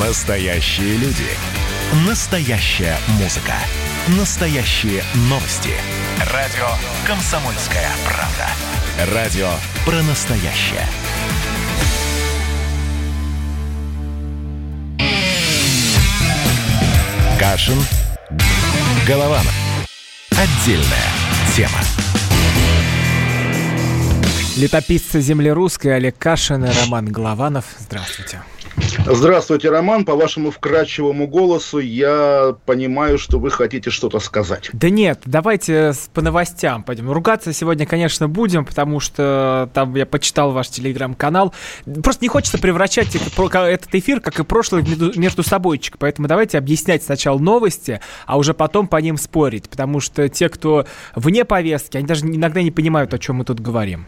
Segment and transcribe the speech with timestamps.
[0.00, 1.24] Настоящие люди.
[2.06, 3.54] Настоящая музыка.
[4.18, 5.70] Настоящие новости.
[6.34, 6.66] Радио
[7.06, 9.14] «Комсомольская правда».
[9.14, 9.48] Радио
[9.86, 10.86] про настоящее.
[17.40, 17.78] Кашин.
[19.06, 19.54] Голованов.
[20.32, 21.08] Отдельная
[21.56, 21.80] тема.
[24.58, 27.64] Летописцы земли русской Олег Кашин и Роман Голованов.
[27.78, 28.42] Здравствуйте.
[29.06, 30.04] Здравствуйте, Роман.
[30.04, 34.68] По вашему вкрадчивому голосу я понимаю, что вы хотите что-то сказать.
[34.72, 37.10] Да нет, давайте по новостям пойдем.
[37.10, 41.54] Ругаться сегодня, конечно, будем, потому что там я почитал ваш телеграм-канал.
[42.02, 44.84] Просто не хочется превращать этот эфир, как и прошлый,
[45.16, 45.98] между собойчик.
[45.98, 49.68] Поэтому давайте объяснять сначала новости, а уже потом по ним спорить.
[49.68, 53.60] Потому что те, кто вне повестки, они даже иногда не понимают, о чем мы тут
[53.60, 54.06] говорим.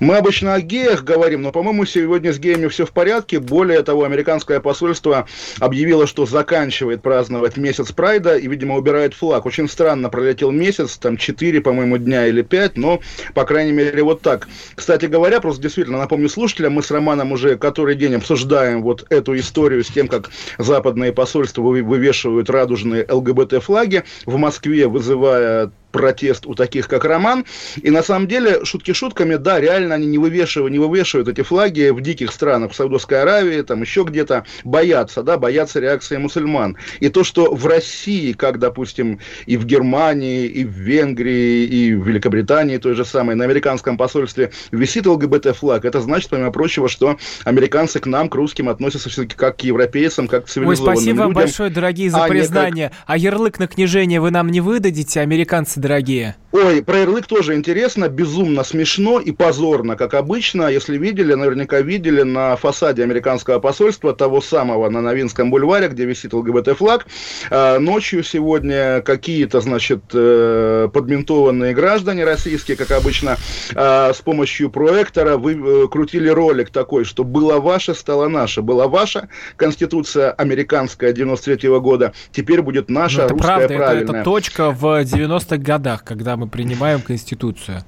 [0.00, 3.38] Мы обычно о геях говорим, но, по-моему, сегодня с геями все в порядке.
[3.40, 5.26] Более того, американское посольство
[5.58, 9.46] объявило, что заканчивает праздновать месяц Прайда и, видимо, убирает флаг.
[9.46, 13.00] Очень странно пролетел месяц, там 4, по-моему, дня или 5, но,
[13.34, 14.48] по крайней мере, вот так.
[14.74, 19.36] Кстати говоря, просто действительно напомню слушателям, мы с Романом уже который день обсуждаем вот эту
[19.38, 26.88] историю с тем, как западные посольства вывешивают радужные ЛГБТ-флаги в Москве, вызывая протест у таких,
[26.88, 27.44] как Роман.
[27.80, 31.90] И на самом деле, шутки шутками, да, реально они не вывешивают, не вывешивают эти флаги
[31.90, 36.76] в диких странах, в Саудовской Аравии, там еще где-то, боятся, да, боятся реакции мусульман.
[37.00, 42.06] И то, что в России, как, допустим, и в Германии, и в Венгрии, и в
[42.06, 48.00] Великобритании, той же самой, на американском посольстве висит ЛГБТ-флаг, это значит, помимо прочего, что американцы
[48.00, 51.32] к нам, к русским, относятся все-таки как к европейцам, как к цивилизованным Ой, спасибо людям,
[51.34, 52.88] большое, дорогие, за а признание.
[52.88, 52.98] Как...
[53.06, 56.36] А ярлык на княжение вы нам не выдадите, американцы дорогие?
[56.52, 60.68] Ой, про ярлык тоже интересно, безумно смешно и позорно, как обычно.
[60.68, 66.34] Если видели, наверняка видели на фасаде американского посольства, того самого на Новинском бульваре, где висит
[66.34, 67.06] ЛГБТ-флаг,
[67.50, 73.38] э, ночью сегодня какие-то, значит, э, подментованные граждане российские, как обычно,
[73.74, 78.60] э, с помощью проектора вы, э, крутили ролик такой, что «было ваше, стало наше».
[78.60, 84.04] Была ваша Конституция американская 93 -го года, теперь будет наша, ну, это русская, правда, правильная.
[84.04, 85.71] Это, это точка в 90-х годах,
[86.04, 87.82] когда мы принимаем Конституцию.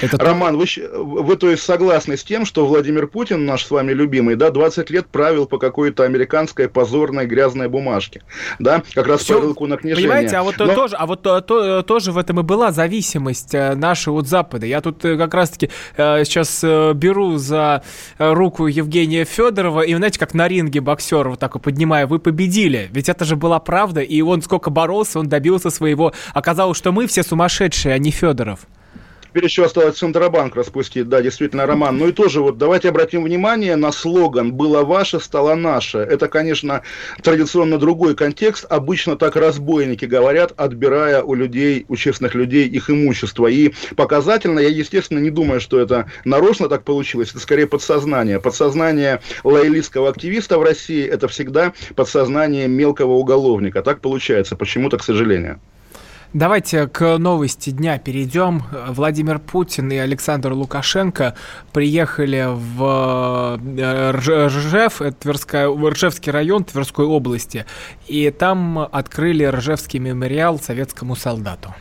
[0.00, 3.92] Это Роман, вы, вы то есть согласны с тем, что Владимир Путин, наш с вами
[3.92, 8.22] любимый, да, 20 лет правил по какой-то американской позорной грязной бумажке,
[8.58, 10.08] да, как раз Все, по рынку на княжение.
[10.08, 10.74] Понимаете, а вот, Но...
[10.74, 14.66] тоже, а вот то, то, тоже в этом и была зависимость э, наша от Запада.
[14.66, 16.62] Я тут э, как раз-таки э, сейчас
[16.94, 17.82] беру за
[18.18, 22.88] руку Евгения Федорова, и знаете, как на ринге боксер вот так вот поднимая, вы победили.
[22.92, 26.12] Ведь это же была правда, и он сколько боролся, он добился своего.
[26.34, 28.66] Оказалось, что мы все сумасшедшие, а не Федоров.
[29.32, 31.96] Теперь еще осталось Центробанк распустить, да, действительно, Роман.
[31.96, 36.00] Ну и тоже вот давайте обратим внимание на слоган «Было ваше, стало наше».
[36.00, 36.82] Это, конечно,
[37.22, 38.66] традиционно другой контекст.
[38.68, 43.46] Обычно так разбойники говорят, отбирая у людей, у честных людей их имущество.
[43.46, 47.30] И показательно, я, естественно, не думаю, что это нарочно так получилось.
[47.30, 48.38] Это скорее подсознание.
[48.38, 53.80] Подсознание лоялистского активиста в России– это всегда подсознание мелкого уголовника.
[53.80, 55.58] Так получается почему-то, к сожалению.
[56.34, 58.62] Давайте к новости дня перейдем.
[58.88, 61.34] Владимир Путин и Александр Лукашенко
[61.74, 67.66] приехали в э, Ржев, Тверская, Ржевский район Тверской области,
[68.06, 71.74] и там открыли Ржевский мемориал советскому солдату.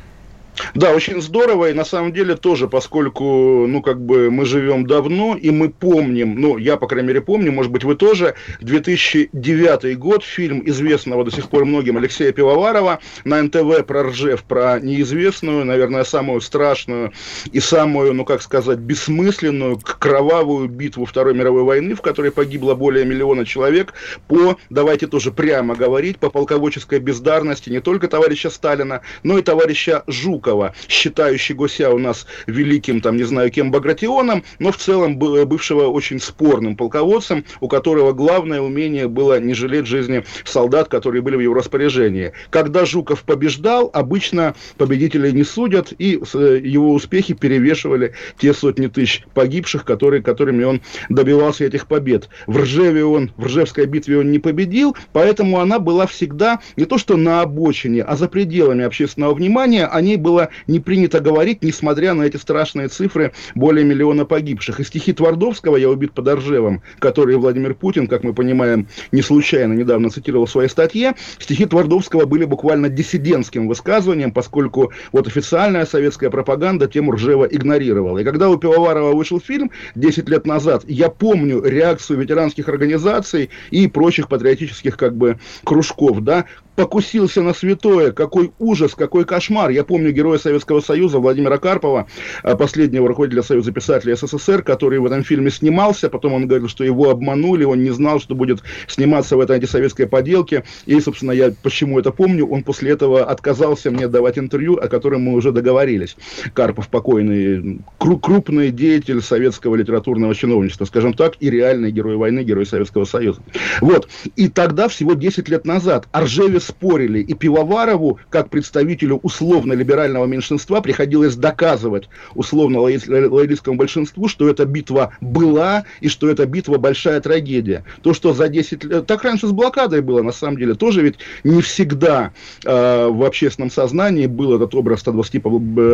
[0.74, 5.36] Да, очень здорово, и на самом деле тоже, поскольку, ну, как бы мы живем давно,
[5.36, 10.24] и мы помним, ну, я, по крайней мере, помню, может быть, вы тоже, 2009 год,
[10.24, 16.04] фильм известного до сих пор многим Алексея Пивоварова на НТВ про Ржев, про неизвестную, наверное,
[16.04, 17.14] самую страшную
[17.52, 23.06] и самую, ну, как сказать, бессмысленную, кровавую битву Второй мировой войны, в которой погибло более
[23.06, 23.94] миллиона человек,
[24.28, 30.04] по, давайте тоже прямо говорить, по полководческой бездарности не только товарища Сталина, но и товарища
[30.08, 35.18] Жука, Жукова, считающего себя у нас великим, там, не знаю кем, Багратионом, но в целом
[35.18, 41.36] бывшего очень спорным полководцем, у которого главное умение было не жалеть жизни солдат, которые были
[41.36, 42.34] в его распоряжении.
[42.50, 49.24] Когда Жуков побеждал, обычно победителей не судят, и э, его успехи перевешивали те сотни тысяч
[49.34, 52.30] погибших, которые, которыми он добивался этих побед.
[52.48, 56.98] В Ржеве он, в Ржевской битве он не победил, поэтому она была всегда не то
[56.98, 61.64] что на обочине, а за пределами общественного внимания, о ней было было не принято говорить,
[61.64, 64.80] несмотря на эти страшные цифры, более миллиона погибших.
[64.80, 69.74] И стихи Твардовского «Я убит под Оржевом», которые Владимир Путин, как мы понимаем, не случайно
[69.74, 76.30] недавно цитировал в своей статье, стихи Твардовского были буквально диссидентским высказыванием, поскольку вот официальная советская
[76.30, 78.20] пропаганда тему Ржева игнорировала.
[78.20, 83.88] И когда у Пивоварова вышел фильм 10 лет назад, я помню реакцию ветеранских организаций и
[83.88, 86.46] прочих патриотических как бы кружков, да,
[86.76, 89.70] покусился на святое, какой ужас, какой кошмар.
[89.72, 92.08] Я помню героя Советского Союза Владимира Карпова,
[92.44, 96.84] э, последнего руководителя Союза писателей СССР, который в этом фильме снимался, потом он говорил, что
[96.84, 101.54] его обманули, он не знал, что будет сниматься в этой антисоветской поделке, и, собственно, я
[101.62, 106.16] почему это помню, он после этого отказался мне давать интервью, о котором мы уже договорились.
[106.54, 113.06] Карпов покойный, крупный деятель советского литературного чиновничества, скажем так, и реальный герой войны, герой Советского
[113.06, 113.42] Союза.
[113.82, 114.08] Вот.
[114.36, 121.36] И тогда, всего 10 лет назад, Аржевис спорили, и Пивоварову, как представителю условно-либерального меньшинства, приходилось
[121.36, 127.84] доказывать условно-лоялистскому большинству, что эта битва была, и что эта битва большая трагедия.
[128.02, 129.06] То, что за 10 лет...
[129.06, 130.76] Так раньше с блокадой было, на самом деле.
[130.76, 132.32] Тоже ведь не всегда
[132.64, 135.42] э, в общественном сознании был этот образ 120,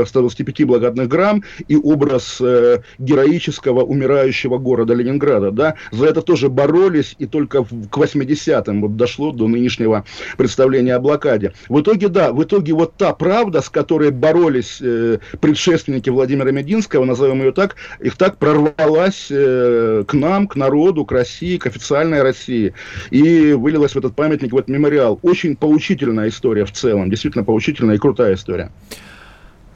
[0.08, 5.52] 125 блокадных грамм и образ э, героического умирающего города Ленинграда.
[5.52, 5.76] Да?
[5.92, 10.06] За это тоже боролись, и только к 80-м вот дошло до нынешнего
[10.38, 11.54] представления представление о блокаде.
[11.70, 17.06] В итоге, да, в итоге вот та правда, с которой боролись э, предшественники Владимира Мединского,
[17.06, 22.24] назовем ее так, их так прорвалась э, к нам, к народу, к России, к официальной
[22.24, 22.74] России.
[23.12, 25.20] И вылилась в этот памятник, в этот мемориал.
[25.22, 28.72] Очень поучительная история в целом, действительно поучительная и крутая история.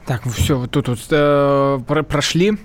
[0.04, 2.58] Так, ну все, вот тут вот, э, прошли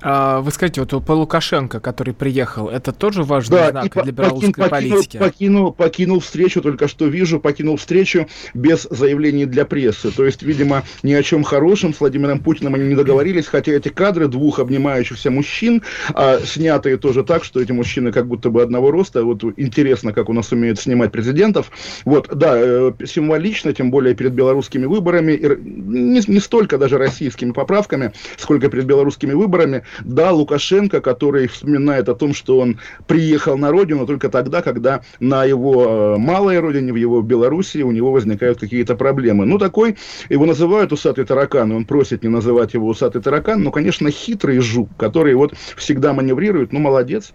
[0.00, 4.52] а, вы скажите, вот по Лукашенко, который приехал, это тоже важный да, знак для белорусской
[4.52, 5.16] покинул, политики?
[5.18, 10.10] Покинул, покинул встречу, только что вижу, покинул встречу без заявлений для прессы.
[10.10, 13.88] То есть, видимо, ни о чем хорошем с Владимиром Путиным они не договорились, хотя эти
[13.88, 15.82] кадры двух обнимающихся мужчин,
[16.14, 19.24] а, снятые тоже так, что эти мужчины как будто бы одного роста.
[19.24, 21.70] Вот интересно, как у нас умеют снимать президентов.
[22.04, 28.12] Вот, да, э, символично, тем более перед белорусскими выборами, не, не столько даже российскими поправками,
[28.36, 34.06] сколько перед белорусскими выборами, да, Лукашенко, который вспоминает о том, что он приехал на родину
[34.06, 38.96] только тогда, когда на его э, малой родине, в его Белоруссии, у него возникают какие-то
[38.96, 39.46] проблемы.
[39.46, 39.96] Ну, такой,
[40.28, 44.58] его называют усатый таракан, и он просит не называть его усатый таракан, но, конечно, хитрый
[44.60, 47.32] жук, который вот всегда маневрирует, ну, молодец.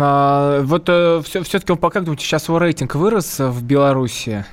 [0.00, 4.44] А, вот э, все, все-таки, как думаете, сейчас его рейтинг вырос в Беларуси?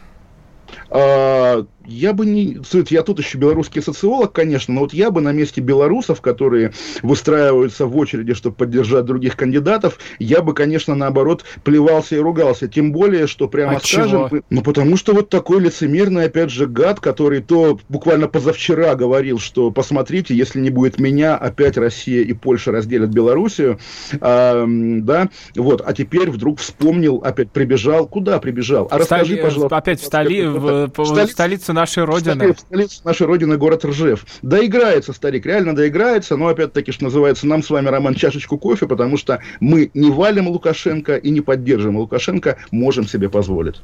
[0.90, 2.60] А, я бы не...
[2.90, 7.86] Я тут еще белорусский социолог, конечно, но вот я бы на месте белорусов, которые выстраиваются
[7.86, 12.68] в очереди, чтобы поддержать других кандидатов, я бы, конечно, наоборот, плевался и ругался.
[12.68, 14.30] Тем более, что прямо а скажем...
[14.30, 14.42] Чего?
[14.50, 19.72] Ну, потому что вот такой лицемерный, опять же, гад, который то буквально позавчера говорил, что
[19.72, 23.80] посмотрите, если не будет меня, опять Россия и Польша разделят Белоруссию,
[24.20, 28.08] а, да, вот, а теперь вдруг вспомнил, опять прибежал.
[28.08, 28.88] Куда прибежал?
[28.92, 29.78] А расскажи, пожалуйста.
[29.78, 30.46] Опять в, столи...
[30.46, 31.32] в, в, в
[31.72, 32.54] столицу нашей родины.
[32.54, 34.26] В столицу нашей родины, город Ржев.
[34.42, 39.18] Доиграется старик, реально доиграется, но опять-таки, что называется, нам с вами, Роман, чашечку кофе, потому
[39.18, 43.82] что мы не валим Лукашенко и не поддерживаем Лукашенко, можем себе позволить.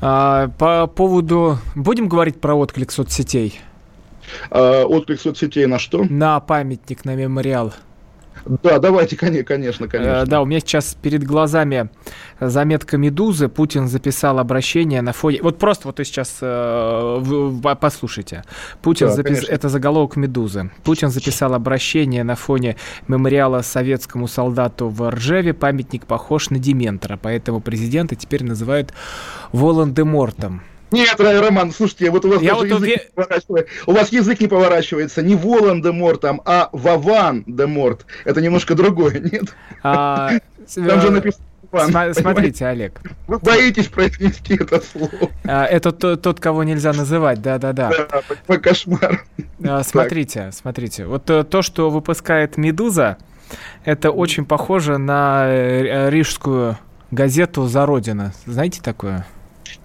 [0.00, 1.58] А, по поводу...
[1.74, 3.60] Будем говорить про отклик соцсетей?
[4.50, 6.04] А, отклик соцсетей на что?
[6.04, 7.72] На памятник, на мемориал.
[8.62, 10.26] Да, давайте, конечно, конечно.
[10.26, 11.90] Да, у меня сейчас перед глазами
[12.40, 13.48] заметка «Медузы».
[13.48, 15.40] Путин записал обращение на фоне...
[15.42, 18.44] Вот просто вот сейчас э, послушайте.
[18.82, 19.44] Путин да, запис...
[19.48, 20.70] Это заголовок «Медузы».
[20.82, 22.76] Путин записал обращение на фоне
[23.08, 25.54] мемориала советскому солдату в Ржеве.
[25.54, 28.92] Памятник похож на Дементора, поэтому президента теперь называют
[29.52, 30.62] Волан-де-Мортом.
[30.92, 32.92] Нет, Роман, слушайте, вот у вас я вот язык уве...
[32.92, 33.72] не поворачивается.
[33.86, 35.22] У вас язык не поворачивается.
[35.22, 38.06] Не Волан де Морт, там, а Вован де Морт.
[38.24, 39.54] Это немножко другое, нет?
[39.82, 40.30] А,
[40.74, 43.00] там же написано См- смотрите, Олег.
[43.26, 45.30] Вы боитесь произнести это слово.
[45.44, 47.90] А, это тот, кого нельзя называть, да-да-да.
[48.46, 49.24] Да, кошмар.
[49.64, 50.54] А, смотрите, так.
[50.54, 51.06] смотрите.
[51.06, 53.16] Вот э, то, что выпускает «Медуза»,
[53.84, 56.78] это очень похоже на э, рижскую
[57.10, 58.34] газету «За Родина».
[58.44, 59.26] Знаете такое?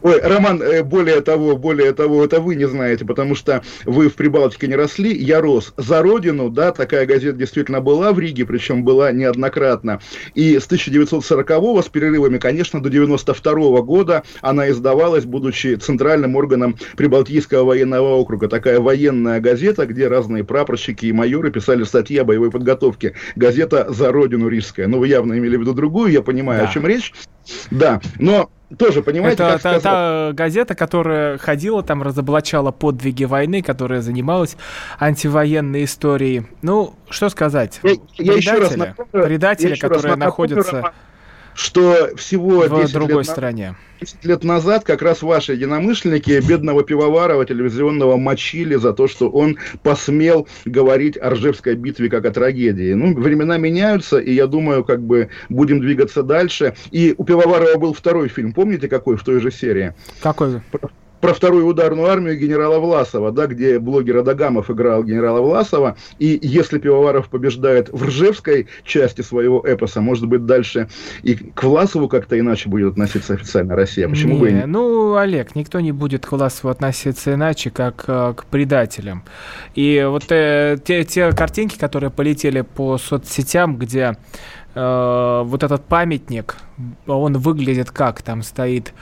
[0.02, 4.16] Ой, Роман, э, более того, более того, это вы не знаете, потому что вы в
[4.16, 8.84] Прибалтике не росли, я рос за родину, да, такая газета действительно была в Риге, причем
[8.84, 10.00] была неоднократно.
[10.36, 16.78] И с 1940-го, с перерывами, конечно, до 92 -го года она издавалась, будучи центральным органом
[16.96, 18.48] Прибалтийского военного округа.
[18.48, 23.14] Такая военная газета, где разные прапорщики и майоры писали статьи о боевой подготовке.
[23.36, 24.88] Газета «За родину рижская».
[24.88, 26.70] Ну, вы явно имели в виду другую, я понимаю, да.
[26.70, 27.14] о чем речь.
[27.72, 34.02] Да, но тоже, понимаете, Это та, та газета, которая ходила там, разоблачала подвиги войны, которая
[34.02, 34.58] занималась
[35.00, 36.48] антивоенной историей.
[36.62, 37.80] Ну, что сказать?
[37.84, 40.92] Я, я еще раз напомню, предатели, которые находятся
[41.58, 43.76] что всего в 10 другой лет, стране.
[44.00, 49.58] 10 лет назад как раз ваши единомышленники бедного пивоварова телевизионного мочили за то, что он
[49.82, 52.94] посмел говорить о Ржевской битве как о трагедии.
[52.94, 56.76] Ну, времена меняются, и я думаю, как бы будем двигаться дальше.
[56.92, 59.96] И у Пивоварова был второй фильм, помните какой в той же серии?
[60.22, 60.62] Какой?
[60.72, 60.90] про
[61.22, 67.30] вторую ударную армию генерала Власова, да, где блогер Адагамов играл генерала Власова, и если Пивоваров
[67.30, 70.90] побеждает в Ржевской части своего эпоса, может быть, дальше
[71.24, 74.08] и к Власову как-то иначе будет относиться официально Россия.
[74.08, 74.66] Почему не, бы и не?
[74.66, 79.24] Ну, Олег, никто не будет к Власову относиться иначе, как э, к предателям.
[79.76, 84.18] И вот э, те, те картинки, которые полетели по соцсетям, где
[84.76, 86.58] э, вот этот памятник,
[87.08, 88.94] он выглядит как, там стоит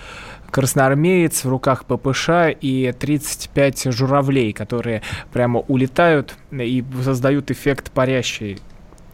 [0.56, 2.30] красноармеец, в руках ППШ
[2.62, 5.02] и 35 журавлей, которые
[5.34, 8.60] прямо улетают и создают эффект парящей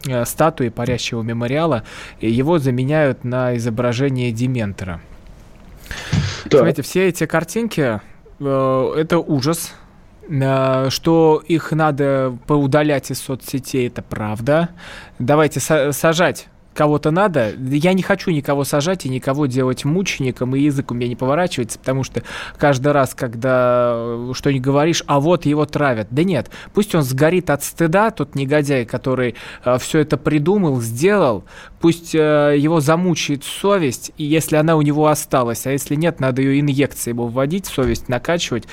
[0.06, 1.82] э, статуи парящего мемориала,
[2.20, 5.00] и его заменяют на изображение Дементора.
[6.44, 6.58] Да.
[6.58, 8.00] Смотрите, все эти картинки
[8.38, 9.74] э, это ужас.
[10.28, 14.68] Э, что их надо поудалять из соцсетей, это правда.
[15.18, 17.52] Давайте сажать кого-то надо.
[17.58, 21.78] Я не хочу никого сажать и никого делать мучеником, и язык у меня не поворачивается,
[21.78, 22.22] потому что
[22.58, 26.08] каждый раз, когда э, что-нибудь говоришь, а вот его травят.
[26.10, 31.44] Да нет, пусть он сгорит от стыда, тот негодяй, который э, все это придумал, сделал,
[31.80, 36.42] пусть э, его замучает совесть, и если она у него осталась, а если нет, надо
[36.42, 38.64] ее инъекцией ему вводить, совесть накачивать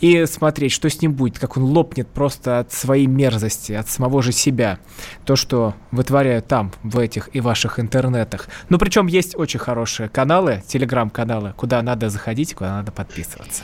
[0.00, 4.22] и смотреть, что с ним будет, как он лопнет просто от своей мерзости, от самого
[4.22, 4.78] же себя.
[5.24, 8.48] То, что вытворяют там, в этих и ваших интернетах.
[8.68, 13.62] Ну, причем есть очень хорошие каналы, телеграм-каналы, куда надо заходить, куда надо подписываться.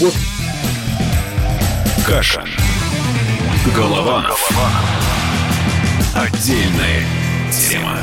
[0.00, 0.14] Вот.
[2.06, 2.44] Каша.
[3.74, 4.26] Голова.
[6.14, 7.02] Отдельная
[7.52, 7.98] тема.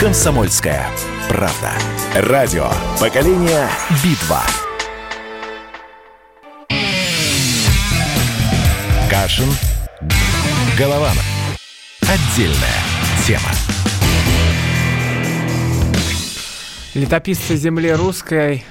[0.00, 0.86] Комсомольская
[1.28, 1.72] правда.
[2.14, 2.68] Радио.
[3.00, 3.68] Поколение
[4.04, 4.42] Битва.
[9.10, 9.48] Кашин.
[10.78, 11.24] Голованов.
[12.02, 12.78] Отдельная
[13.26, 13.50] тема.
[16.94, 18.64] Летописцы земли русской.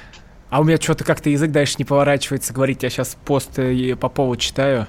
[0.50, 2.84] А у меня что-то как-то язык дальше не поворачивается говорить.
[2.84, 3.60] Я сейчас пост
[4.00, 4.88] по поводу читаю.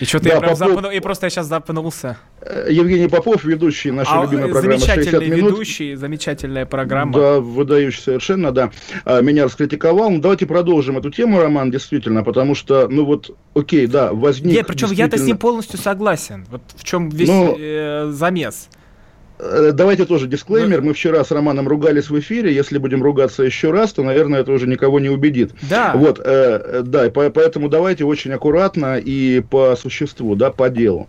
[0.00, 0.74] И что-то да, я прям Попов...
[0.74, 0.90] запну...
[0.90, 2.18] и просто я сейчас запнулся.
[2.40, 5.52] Э, Евгений Попов, ведущий нашей а, любимой программы «60 минут».
[5.52, 7.12] ведущий, замечательная программа.
[7.12, 8.70] Да, выдающий совершенно, да.
[9.04, 10.10] А, меня раскритиковал.
[10.10, 14.52] Ну, давайте продолжим эту тему, Роман, действительно, потому что, ну вот, окей, да, возник...
[14.52, 15.06] Нет, причем действительно...
[15.06, 16.46] я-то с ним полностью согласен.
[16.50, 18.68] Вот в чем весь ну, э, замес.
[19.38, 20.82] Э, давайте тоже дисклеймер.
[20.82, 22.54] Мы вчера с Романом ругались в эфире.
[22.54, 25.52] Если будем ругаться еще раз, то, наверное, это уже никого не убедит.
[25.68, 25.92] Да.
[25.94, 31.08] Вот, э, да, поэтому давайте очень аккуратно и по существу, да, по делу.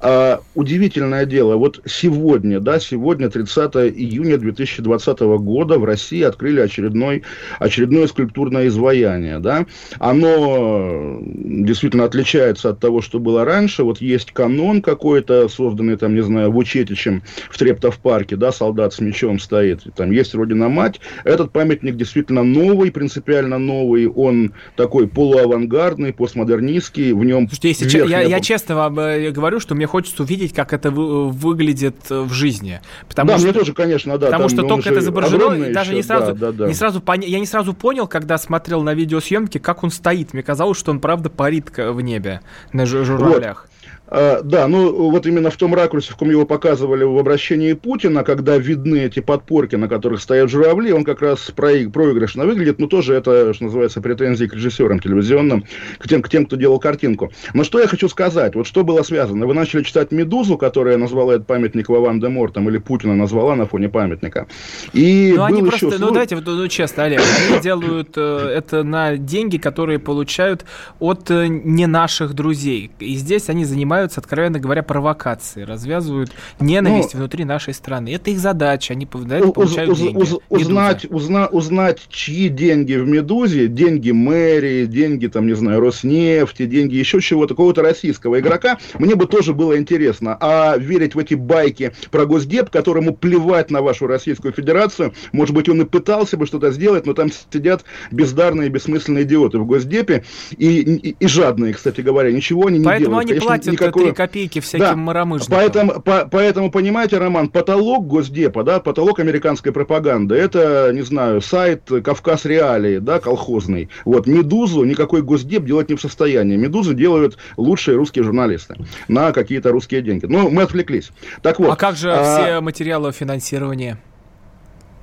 [0.00, 1.56] А, удивительное дело.
[1.56, 7.22] Вот сегодня, да, сегодня, 30 июня 2020 года, в России открыли очередной,
[7.58, 9.66] очередное скульптурное изваяние, да.
[9.98, 13.84] Оно действительно отличается от того, что было раньше.
[13.84, 19.00] Вот есть канон какой-то, созданный, там, не знаю, Вучетичем в Трептов парке, да, солдат с
[19.00, 21.00] мечом стоит, там есть Родина-мать.
[21.24, 27.46] Этот памятник действительно новый, принципиально новый, он такой полуавангардный, постмодернистский, в нем...
[27.46, 30.90] Слушайте, если че, я, я честно вам э, говорю, что мне хочется увидеть, как это
[30.90, 32.80] вы, выглядит э, в жизни.
[33.06, 34.28] Потому да, что, мне тоже, конечно, да.
[34.28, 36.68] Потому что только это изображено, даже еще, не сразу, да, да, да.
[36.68, 37.20] не сразу пон...
[37.20, 40.32] я не сразу понял, когда смотрел на видеосъемки, как он стоит.
[40.32, 42.40] Мне казалось, что он правда парит в небе
[42.72, 43.68] на журавлях.
[43.68, 43.77] Вот.
[44.10, 48.24] А, да, ну вот именно в том ракурсе, в ком его показывали в обращении Путина,
[48.24, 53.14] когда видны эти подпорки, на которых стоят журавли, он как раз проигрышно выглядит, но тоже
[53.14, 55.64] это, что называется, претензии к режиссерам телевизионным,
[55.98, 57.32] к тем, к тем, кто делал картинку.
[57.52, 59.46] Но что я хочу сказать, вот что было связано?
[59.46, 63.66] Вы начали читать «Медузу», которая назвала этот памятник Вован де Мортом, или Путина назвала на
[63.66, 64.46] фоне памятника.
[64.94, 65.98] И ну, они просто, еще...
[65.98, 70.64] ну давайте, ну честно, Олег, они делают э, это на деньги, которые получают
[70.98, 72.90] от э, не наших друзей.
[73.00, 78.14] И здесь они занимаются занимаются, откровенно говоря, провокацией, развязывают ненависть ну, внутри нашей страны.
[78.14, 80.16] Это их задача, они это получают уз, деньги.
[80.16, 86.66] Уз, узнать, узна, узнать, чьи деньги в «Медузе», деньги мэрии, деньги, там, не знаю, Роснефти,
[86.66, 90.36] деньги еще чего-то, какого-то российского игрока, мне бы тоже было интересно.
[90.40, 95.68] А верить в эти байки про Госдеп, которому плевать на вашу Российскую Федерацию, может быть,
[95.68, 100.24] он и пытался бы что-то сделать, но там сидят бездарные, бессмысленные идиоты в Госдепе,
[100.56, 103.28] и, и, и жадные, кстати говоря, ничего они не Поэтому делают.
[103.28, 104.06] Поэтому они платят никакого...
[104.06, 105.56] 3 копейки всяким да, маромыжникам.
[105.56, 111.90] Поэтому, по, поэтому, понимаете, Роман, потолок Госдепа, да, потолок американской пропаганды, это, не знаю, сайт
[112.04, 113.88] Кавказ Реалии, да, колхозный.
[114.04, 116.56] Вот, Медузу никакой Госдеп делать не в состоянии.
[116.56, 118.76] Медузу делают лучшие русские журналисты
[119.08, 120.26] на какие-то русские деньги.
[120.26, 121.10] Ну, мы отвлеклись.
[121.42, 121.70] Так вот.
[121.70, 122.22] А как же а...
[122.22, 123.98] все материалы финансирования?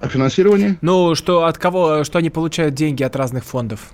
[0.01, 0.77] О финансировании?
[0.81, 3.91] Ну, что от кого, что они получают деньги от разных фондов?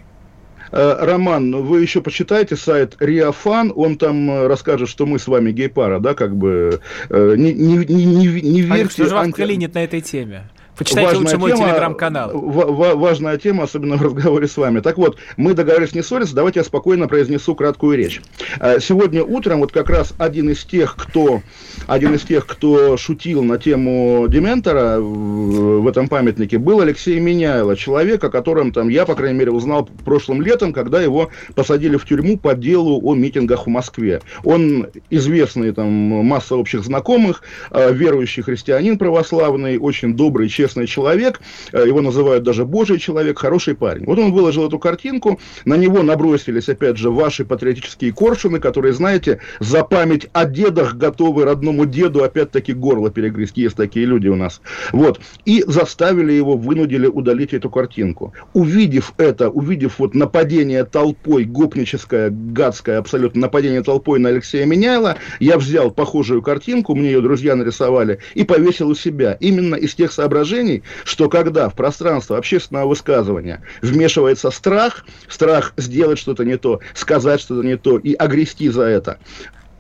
[0.72, 5.52] Э, Роман, вы еще почитайте сайт Риафан, он там э, расскажет, что мы с вами
[5.52, 8.74] гей-пара, да, как бы э, не, не, не, не, верьте...
[8.74, 9.36] Алекс, что же вас анти...
[9.36, 10.44] клинит на этой теме?
[10.82, 12.32] Почитайте важная лучше мой тема, телеграм-канал.
[12.34, 14.80] Важная тема, особенно в разговоре с вами.
[14.80, 18.20] Так вот, мы договорились не ссориться, давайте я спокойно произнесу краткую речь.
[18.60, 21.44] Э, сегодня утром вот как раз один из тех, кто,
[21.86, 28.24] один из тех, кто шутил на тему Дементора в этом памятнике, был Алексей Меняйло, человек,
[28.24, 32.38] о котором там я, по крайней мере, узнал прошлым летом, когда его посадили в тюрьму
[32.38, 34.22] по делу о митингах в Москве.
[34.44, 41.42] Он известный, там, масса общих знакомых, э, верующий христианин православный, очень добрый, честный честный человек,
[41.74, 44.06] э, его называют даже божий человек, хороший парень.
[44.06, 49.40] Вот он выложил эту картинку, на него набросились, опять же, ваши патриотические коршуны, которые, знаете,
[49.60, 53.58] за память о дедах готовы родному деду опять-таки горло перегрызть.
[53.58, 54.62] Есть такие люди у нас.
[54.94, 55.20] Вот.
[55.46, 58.34] И заставили его, вынудили удалить эту картинку.
[58.54, 65.58] Увидев это, увидев вот нападение толпой, гопническое, гадское абсолютно нападение толпой на Алексея Меняйла, я
[65.58, 69.38] взял похожую картинку, мне ее друзья нарисовали, и повесил у себя.
[69.40, 76.20] Именно из тех соображений, соображений, что когда в пространство общественного высказывания вмешивается страх, страх сделать
[76.20, 79.20] что-то не то, сказать что-то не то и огрести за это,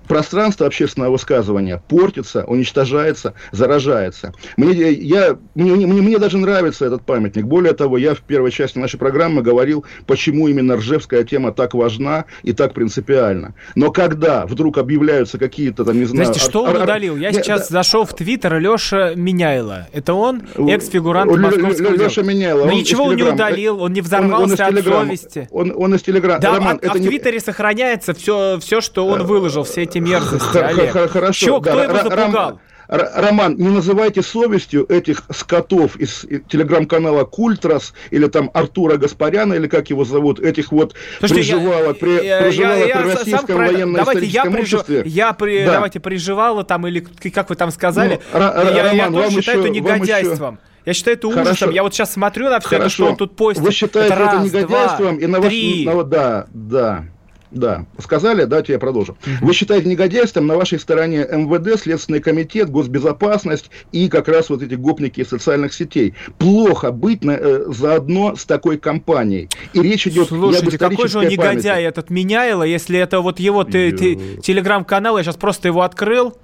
[0.07, 4.33] пространство общественного высказывания портится, уничтожается, заражается.
[4.57, 7.45] Мне, я, мне, мне, мне даже нравится этот памятник.
[7.45, 12.25] Более того, я в первой части нашей программы говорил, почему именно ржевская тема так важна
[12.43, 13.55] и так принципиальна.
[13.75, 16.25] Но когда вдруг объявляются какие-то, там, не знаю...
[16.25, 17.17] Знаете, что он удалил?
[17.17, 19.87] Я сейчас зашел в Твиттер Леша Меняйло.
[19.93, 22.65] Это он, экс-фигурант московского Леша Меняйло.
[22.65, 25.47] Но ничего он не удалил, он не взорвался от совести.
[25.51, 26.39] Он, из Телеграма.
[26.39, 30.91] Да, а, а в Твиттере сохраняется все, все, что он выложил, все эти мерзости, Олег.
[30.91, 31.45] Хорошо.
[31.45, 32.59] Чё, кто его запугал?
[32.91, 39.89] Роман, не называйте совестью этих скотов из телеграм-канала Культрас или там Артура Гаспаряна, или как
[39.89, 45.03] его зовут, этих вот Слушайте, приживало, при, приживало я, я, при российском военно-историческом обществе.
[45.05, 45.71] Я при, да.
[45.71, 46.99] давайте приживала там, или
[47.33, 50.59] как вы там сказали, ну, я, Роман, я тоже считаю еще, это негодяйством.
[50.85, 51.45] Я считаю это ужасом.
[51.45, 51.71] Хорошо.
[51.71, 52.83] Я вот сейчас смотрю на все Хорошо.
[52.83, 53.63] это, что он тут постит.
[53.63, 55.17] Вы считаете это, раз, это негодяйством?
[55.17, 55.85] Два, и на ваш, три.
[55.85, 57.05] На, да, да.
[57.51, 59.17] Да, сказали, давайте я продолжу.
[59.25, 59.47] Угу.
[59.47, 64.75] Вы считаете негодяйством на вашей стороне МВД, Следственный комитет, госбезопасность и как раз вот эти
[64.75, 66.13] гопники из социальных сетей.
[66.37, 69.49] Плохо быть на, э, заодно с такой компанией.
[69.73, 71.87] И речь идет Слушайте, какой же он негодяй памяти.
[71.87, 76.37] этот Меняйло, если это вот его ты, ты, телеграм-канал, я сейчас просто его открыл.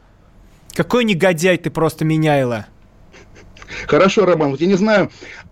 [0.76, 2.68] Какой негодяй ты просто Меняйло.
[3.88, 5.10] Хорошо, Роман, вот я не знаю,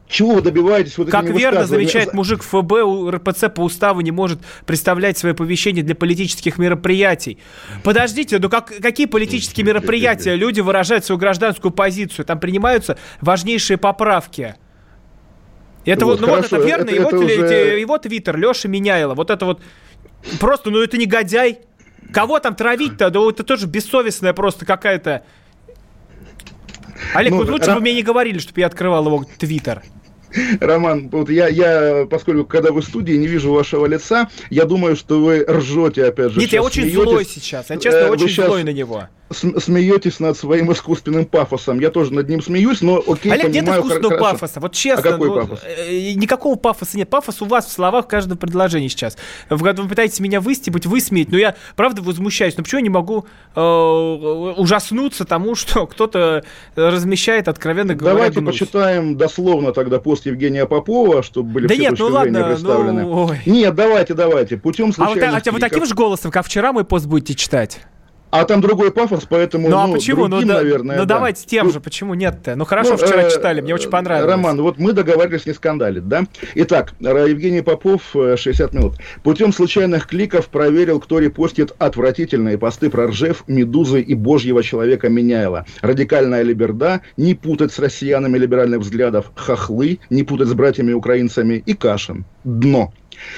[0.08, 5.18] чего вы добиваетесь вот Как верно замечает мужик ФБ, РПЦ по уставу не может представлять
[5.18, 7.40] свои повещения для политических мероприятий.
[7.84, 10.36] Подождите, ну как, какие политические мероприятия?
[10.36, 14.56] Люди выражают свою гражданскую позицию, там принимаются важнейшие поправки.
[15.86, 17.80] Это вот, вот, ну хорошо, вот это верно, это, его, это уже...
[17.80, 19.62] его твиттер, Леша Меняйло, вот это вот,
[20.40, 21.60] просто, ну это негодяй.
[22.12, 23.10] Кого там травить-то?
[23.10, 25.24] Да это тоже бессовестная просто какая-то
[27.14, 29.84] Олег, ну, вот лучше бы мне не говорили, чтобы я открывал его твиттер.
[30.60, 34.96] Роман, вот я, я, поскольку когда вы в студии, не вижу вашего лица, я думаю,
[34.96, 36.40] что вы ржете, опять же.
[36.40, 37.04] Нет, я очень смеетесь.
[37.04, 37.70] злой сейчас.
[37.70, 38.48] Я, честно, э, очень сейчас...
[38.48, 41.80] злой на него смеетесь над своим искусственным пафосом.
[41.80, 44.32] Я тоже над ним смеюсь, но окей, Олег, понимаю, нет искусственного хорошо.
[44.32, 44.60] пафоса.
[44.60, 45.10] Вот честно.
[45.10, 45.60] А какой ну, пафос?
[45.64, 47.10] Э, никакого пафоса нет.
[47.10, 49.18] Пафос у вас в словах в каждом предложении сейчас.
[49.50, 52.58] Вы, вы пытаетесь меня выстебать, высмеять, но я правда возмущаюсь.
[52.58, 56.44] Но почему я не могу э, ужаснуться тому, что кто-то
[56.76, 58.60] размещает откровенно говоря Давайте гнусь.
[58.60, 63.04] почитаем дословно тогда пост Евгения Попова, чтобы были да все нет, ну ладно, представлены.
[63.04, 63.32] Ну...
[63.46, 64.58] Нет, давайте, давайте.
[64.58, 65.24] Путем случайных...
[65.24, 67.82] А вот, а вы таким же голосом, как вчера мой пост будете читать?
[68.38, 70.28] А там другой пафос, поэтому, ну, а почему?
[70.28, 71.16] другим, ну, да, наверное, ну да.
[71.16, 72.56] давайте тем Ну, же, почему нет-то?
[72.58, 74.30] Ну хорошо, Ну, вчера э, читали, мне очень понравилось.
[74.30, 76.26] Роман, вот мы договаривались не скандалить, да?
[76.56, 78.96] Итак, Ра- Евгений Попов, э, 60 минут.
[79.24, 85.66] Путем случайных кликов проверил, кто репостит отвратительные посты про Ржев, Медузы и Божьего человека Меняева.
[85.82, 92.26] Радикальная либерда, не путать с россиянами либеральных взглядов, хохлы, не путать с братьями-украинцами и Кашин.
[92.44, 92.92] Дно.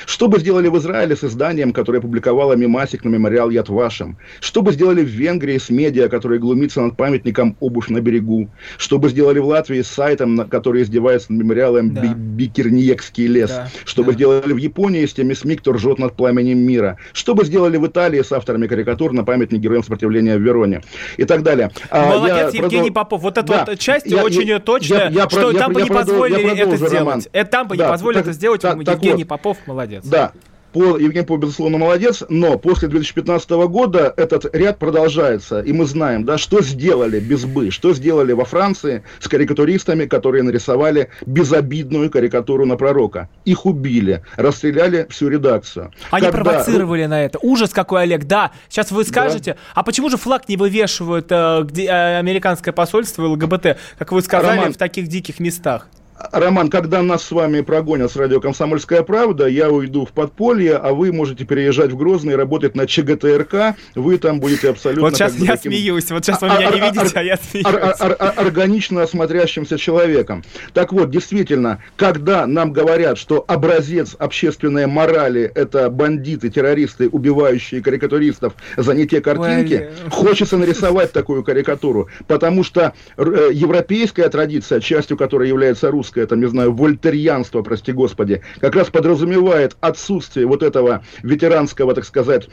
[0.05, 4.17] Что бы сделали в Израиле с изданием, которое публиковало мемасик на мемориал Яд Вашем?
[4.39, 8.49] Что бы сделали в Венгрии с медиа, который глумится над памятником «Обувь на берегу»?
[8.77, 12.01] Что бы сделали в Латвии с сайтом, на- который издевается над мемориалом Да.
[12.01, 13.49] Би- Бикерниекский лес?
[13.49, 14.15] Да, Что бы да.
[14.17, 16.97] сделали в Японии с теми СМИ, кто ржет над пламенем мира?
[17.13, 20.81] Что бы сделали в Италии с авторами карикатур на памятник героям сопротивления в Вероне?
[21.17, 21.71] И так далее.
[21.89, 23.21] А, Молодец, я Евгений продол- Попов.
[23.21, 23.65] Вот эта Да.
[23.67, 25.97] вот часть Я- очень я- точная, я- я что я- там бы я не продол-
[25.99, 27.21] позволили я это продолжу, Роман.
[27.21, 27.29] сделать.
[27.33, 28.61] Это там бы не Да, позволили так- это сделать.
[28.61, 29.27] так- так Евгений вот.
[29.29, 30.03] Попов молодец.
[30.05, 30.31] Да.
[30.73, 36.25] По, Евгений Попов, безусловно, молодец, но после 2015 года этот ряд продолжается, и мы знаем,
[36.25, 42.65] да, что сделали без «бы», что сделали во Франции с карикатуристами, которые нарисовали безобидную карикатуру
[42.65, 43.29] на пророка.
[43.45, 45.93] Их убили, расстреляли всю редакцию.
[46.11, 47.39] Они Когда- провоцировали на это.
[47.41, 48.25] Ужас какой, Олег.
[48.25, 53.23] Да, сейчас вы скажете, а почему же флаг не вывешивают э, где, э, американское посольство
[53.25, 55.87] ЛГБТ, как вы сказали, Роман, в таких диких местах?
[56.31, 60.93] Роман, когда нас с вами прогонят с радио «Комсомольская правда», я уйду в подполье, а
[60.93, 63.75] вы можете переезжать в Грозный и работать на ЧГТРК.
[63.95, 65.03] Вы там будете абсолютно...
[65.03, 67.37] Вот сейчас я таким- смеюсь, вот сейчас вы Ар- меня не ар- видите, а я
[67.37, 67.65] смеюсь.
[67.67, 70.43] ор- ор- органично осмотрящимся человеком.
[70.73, 78.53] Так вот, действительно, когда нам говорят, что образец общественной морали– это бандиты, террористы, убивающие карикатуристов
[78.75, 85.47] за не те картинки, хочется нарисовать такую карикатуру, потому что э, европейская традиция, частью которой
[85.47, 91.93] является русская, там, не знаю, вольтерьянство, прости господи, как раз подразумевает отсутствие вот этого ветеранского,
[91.93, 92.49] так сказать,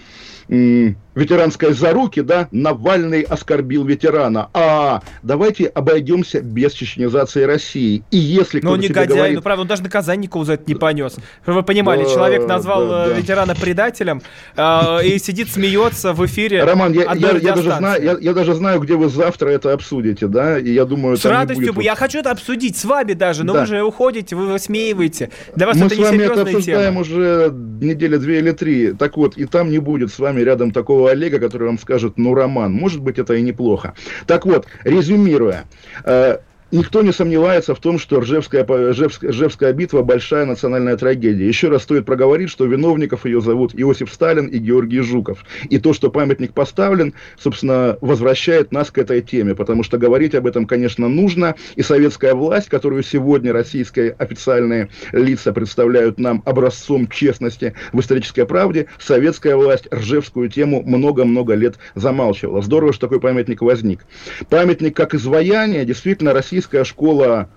[0.48, 4.48] ветеранской заруки, да, Навальный оскорбил ветерана.
[4.52, 8.02] А давайте обойдемся без чеченизации России.
[8.10, 9.36] И если Ну, кто-то негодяй, говорит...
[9.36, 11.16] ну правда, он даже наказание никакого за это не понес.
[11.42, 13.14] Чтобы вы понимали, Да, человек назвал да, э, да.
[13.16, 14.22] ветерана предателем
[14.56, 16.64] э, и сидит, смеется в эфире.
[16.64, 20.26] Роман, я, я- я даже знаю, я, я даже знаю, где вы завтра это обсудите,
[20.26, 21.82] да, и я думаю, С радостью будет бы.
[21.84, 23.60] Я хочу это обсудить с вами даже, но Да.
[23.60, 25.30] вы же уходите, вы высмеиваете.
[25.54, 27.00] Для вас Мы это с вами это обсуждаем тема.
[27.00, 28.92] уже недели две или три.
[28.94, 32.34] Так вот, и там не будет с вами рядом такого Олега, который вам скажет, ну,
[32.34, 33.94] Роман, может быть, это и неплохо.
[34.26, 35.64] Так вот, резюмируя,
[36.04, 36.38] э,
[36.74, 41.46] Никто не сомневается в том, что Ржевская, по- Ржевск- Ржевская битва– большая национальная трагедия.
[41.46, 45.44] Еще раз стоит проговорить, что виновников ее зовут Иосиф Сталин и Георгий Жуков.
[45.70, 50.48] И то, что памятник поставлен, собственно, возвращает нас к этой теме, потому что говорить об
[50.48, 51.54] этом, конечно, нужно.
[51.76, 58.88] И советская власть, которую сегодня российские официальные лица представляют нам образцом честности в исторической правде,
[58.98, 62.62] советская власть Ржевскую тему много-много лет замалчивала.
[62.62, 64.04] Здорово, что такой памятник возник.
[64.48, 66.32] Памятник как изваяние, действительно,
[66.64, 67.48] российская школа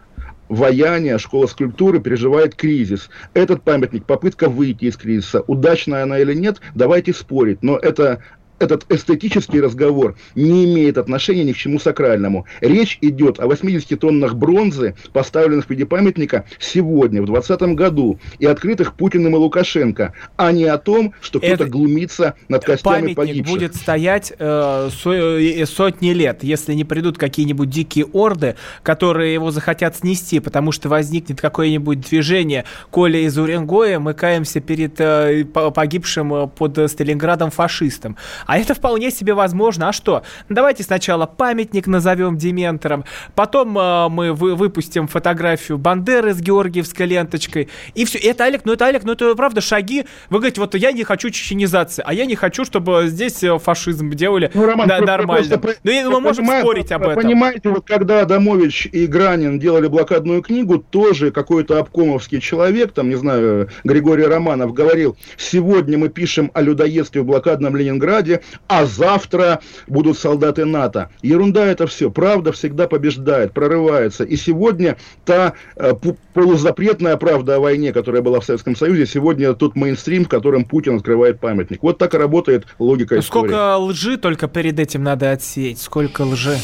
[0.50, 3.10] ваяния, школа скульптуры переживает кризис.
[3.34, 8.22] Этот памятник, попытка выйти из кризиса, удачная она или нет, давайте спорить, но это
[8.60, 12.46] этот эстетический разговор не имеет отношения ни к чему сакральному.
[12.62, 18.46] Речь идет о 80 тоннах бронзы, поставленных в виде памятника сегодня, в 2020 году, и
[18.46, 23.54] открытых Путиным и Лукашенко, а не о том, что кто-то глумится над костями Памятник погибших.
[23.54, 29.52] будет стоять э, со- э, сотни лет, если не придут какие-нибудь дикие орды, которые его
[29.52, 32.66] захотят снести, потому что возникнет какое-нибудь движение.
[32.90, 38.18] Коля из Уренгоя, мы каемся перед э, по- погибшим э, под э, Сталинградом фашистом.
[38.48, 39.90] А это вполне себе возможно.
[39.90, 40.24] А что?
[40.50, 43.04] Давайте сначала памятник назовем Дементором,
[43.36, 48.18] потом э, мы вы- выпустим фотографию Бандеры с георгиевской ленточкой, и все.
[48.20, 50.06] Это, Олег, ну это, Олег, ну это правда шаги.
[50.30, 54.10] Вы говорите, вот я не хочу чеченизации, а я не хочу, чтобы здесь э, фашизм
[54.12, 55.58] делали Ну, Роман, да, нормально.
[55.60, 57.16] просто ну мы можем понимаю- спорить об этом.
[57.22, 63.16] Понимаете, вот когда Адамович и Гранин делали блокадную книгу, тоже какой-то обкомовский человек, там, не
[63.16, 68.37] знаю, Григорий Романов, говорил, сегодня мы пишем о людоедстве в блокадном Ленинграде,
[68.68, 71.10] а завтра будут солдаты НАТО.
[71.22, 72.10] Ерунда это все.
[72.10, 74.24] Правда всегда побеждает, прорывается.
[74.24, 75.94] И сегодня та э,
[76.34, 80.98] полузапретная правда о войне, которая была в Советском Союзе, сегодня тот мейнстрим, в котором Путин
[80.98, 81.82] открывает памятник.
[81.82, 83.50] Вот так и работает логика Ну, истории.
[83.50, 86.58] сколько лжи только перед этим надо отсеять, сколько лжи.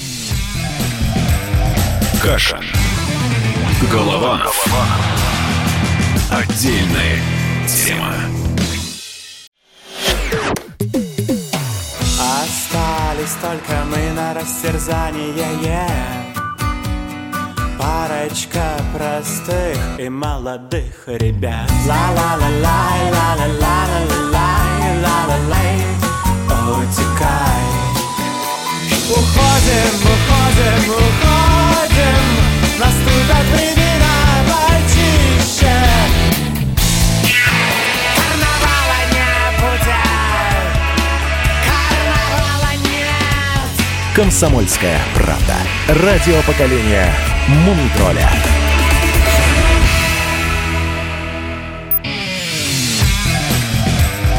[2.22, 2.60] Каша.
[3.92, 4.66] Голованов.
[6.32, 7.20] Отдельная
[7.68, 8.43] тема.
[13.24, 15.88] Остались только мы на растерзание yeah.
[17.80, 21.70] Парочка простых и молодых ребят.
[21.88, 24.32] Ла-ла-ла-лай, ла-ла-ла-ла-лай,
[25.04, 25.76] ла-ла-лай
[26.68, 27.64] Утекай.
[29.10, 32.33] Уходим, уходим, уходим
[44.24, 45.54] «Комсомольская правда».
[45.90, 47.14] Радио поколения
[47.66, 48.30] Мумитроля.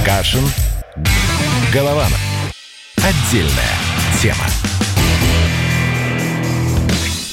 [0.03, 0.41] Кашин.
[1.71, 2.19] Голованов.
[2.97, 3.53] Отдельная
[4.23, 4.47] тема.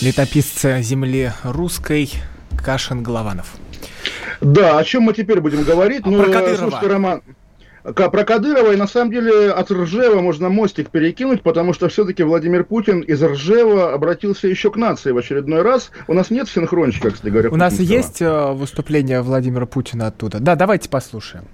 [0.02, 2.12] Летописцы земли русской
[2.62, 3.54] Кашин Голованов.
[4.42, 6.02] Да, о чем мы теперь будем говорить?
[6.04, 6.58] А ну, про э, Кадырова.
[6.58, 7.22] слушайте, Роман,
[7.84, 12.64] про Кадырова, и на самом деле от Ржева можно мостик перекинуть, потому что все-таки Владимир
[12.64, 15.92] Путин из Ржева обратился еще к нации в очередной раз.
[16.08, 17.50] У нас нет синхрончика, кстати говоря.
[17.50, 20.40] У нас есть э, выступление Владимира Путина оттуда?
[20.40, 21.46] Да, давайте послушаем.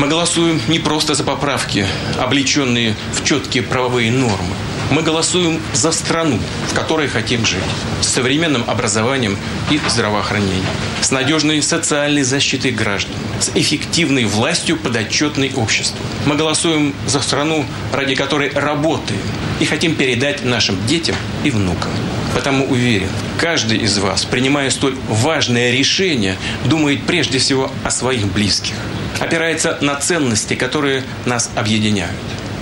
[0.00, 1.84] Мы голосуем не просто за поправки,
[2.18, 4.54] облеченные в четкие правовые нормы.
[4.90, 6.38] Мы голосуем за страну,
[6.70, 7.58] в которой хотим жить,
[8.00, 9.36] с современным образованием
[9.70, 10.64] и здравоохранением,
[11.00, 15.98] с надежной социальной защитой граждан, с эффективной властью, подотчетной обществу.
[16.26, 19.20] Мы голосуем за страну, ради которой работаем
[19.58, 21.90] и хотим передать нашим детям и внукам.
[22.34, 28.74] Потому уверен, каждый из вас, принимая столь важное решение, думает прежде всего о своих близких,
[29.20, 32.12] опирается на ценности, которые нас объединяют.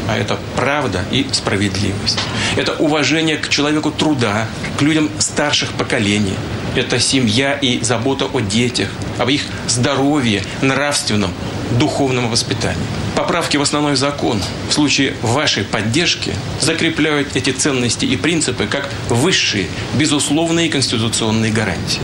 [0.09, 2.19] А это правда и справедливость.
[2.57, 4.47] Это уважение к человеку труда,
[4.79, 6.35] к людям старших поколений.
[6.75, 8.89] Это семья и забота о детях,
[9.19, 11.33] об их здоровье, нравственном,
[11.79, 12.83] духовном воспитании.
[13.15, 19.67] Поправки в основной закон в случае вашей поддержки закрепляют эти ценности и принципы как высшие,
[19.95, 22.03] безусловные конституционные гарантии.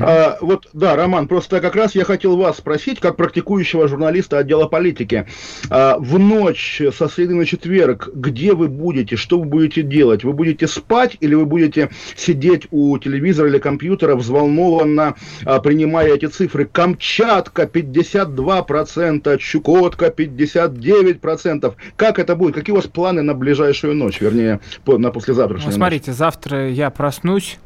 [0.00, 4.66] А, вот, да, Роман, просто как раз я хотел вас спросить, как практикующего журналиста отдела
[4.66, 5.26] политики,
[5.70, 10.24] а, в ночь со среды на четверг, где вы будете, что вы будете делать?
[10.24, 15.14] Вы будете спать или вы будете сидеть у телевизора или компьютера взволнованно,
[15.44, 16.64] а, принимая эти цифры?
[16.64, 21.74] Камчатка 52%, Чукотка 59%.
[21.96, 22.54] Как это будет?
[22.54, 25.76] Какие у вас планы на ближайшую ночь, вернее, по- на послезавтрашнюю Ну, ночь?
[25.76, 27.58] смотрите, завтра я проснусь,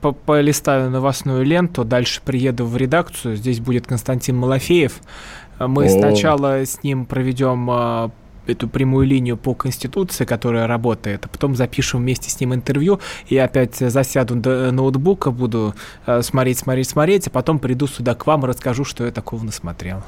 [0.00, 5.00] по- полистаю новостную ленту, дальше приеду в редакцию, здесь будет Константин Малафеев.
[5.58, 5.88] А Мы О.
[5.88, 8.10] сначала с ним проведем а,
[8.46, 13.36] эту прямую линию по Конституции, которая работает, а потом запишем вместе с ним интервью, и
[13.36, 15.74] опять засяду до ноутбука, буду
[16.06, 19.42] а, смотреть, смотреть, смотреть, а потом приду сюда к вам и расскажу, что я такого
[19.44, 20.02] насмотрел.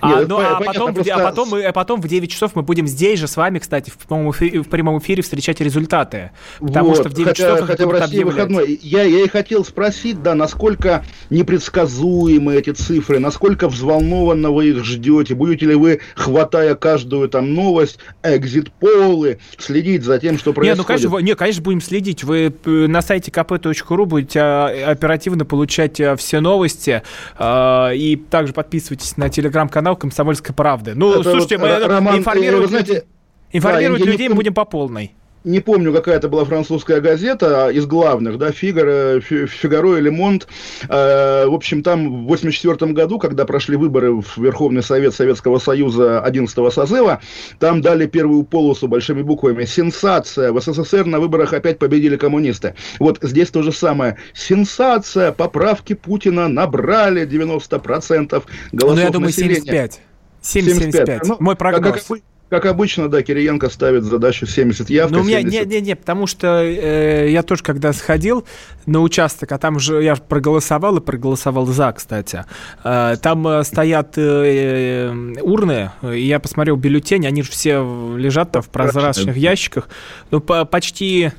[0.00, 2.30] А, Нет, ну, это а, потом, в- просто- а, потом, мы, а потом в 9
[2.30, 5.60] часов мы будем здесь же с вами, кстати, в прямом эфире, в прямом эфире встречать
[5.60, 6.30] результаты.
[6.58, 8.78] Потому Вот, что в 9 хотя, часов хотя в России выходной.
[8.82, 15.34] Я, я и хотел спросить, да, насколько непредсказуемы эти цифры, насколько взволнованно вы их ждете,
[15.34, 20.78] будете ли вы, хватая каждую там новость, экзит-полы, следить за тем, что Не, происходит?
[20.78, 22.24] ну, конечно, не, конечно, будем следить.
[22.24, 27.02] Вы э, на сайте kp.ru будете а, оперативно получать а, все новости.
[27.38, 29.28] а, И также подписывайтесь на
[29.60, 30.92] телеграм-канал «Комсомольская правда».
[30.94, 33.04] Ну, Это слушайте, вот, мы Р- Роман, информировать, э, вы знаете, людей-
[33.52, 35.14] информировать да, не людей пом- будем по полной.
[35.44, 40.10] Не помню, какая это была французская газета а, из главных, да, Фигаро, Фи- Фигаро или
[40.10, 40.46] Монт.
[40.88, 46.20] Э, в общем, там в 84 году, когда прошли выборы в Верховный Совет Советского Союза
[46.20, 47.20] 11 созыва,
[47.58, 50.52] там дали первую полосу большими буквами «Сенсация!
[50.52, 52.74] В СССР на выборах опять победили коммунисты».
[52.98, 54.18] Вот здесь то же самое.
[54.34, 55.32] «Сенсация!
[55.32, 59.60] Поправки Путина набрали 90% голосов Ну, я думаю, населения».
[59.62, 60.00] 75.
[60.42, 61.20] 70-75.
[61.24, 61.92] Ну, Мой прогноз.
[61.92, 62.20] Как, как
[62.64, 65.14] обычно, да, Кириенко ставит задачу 70 явка.
[65.14, 65.66] Ну, у меня, 70.
[65.66, 68.44] не, не, не, потому что э, я тоже, когда сходил
[68.86, 72.44] на участок, а там же я проголосовал и проголосовал за, кстати.
[72.82, 77.84] Э, там э, стоят э, э, урны, и я посмотрел бюллетень, они же все
[78.16, 79.88] лежат там в прозрачных ящиках.
[80.30, 81.30] Ну, по- почти...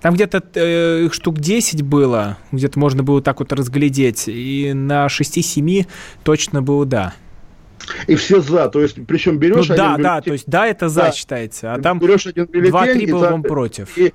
[0.00, 5.06] Там где-то э, их штук 10 было, где-то можно было так вот разглядеть, и на
[5.06, 5.86] 6-7
[6.22, 7.14] точно было да.
[8.06, 10.66] И все за, то есть, причем Ну берешь да, один да, бюллетень, то есть да,
[10.66, 11.12] это за Да.
[11.12, 13.96] считается, а там берешь один бюллетень 2-3 и, было вам против.
[13.96, 14.12] и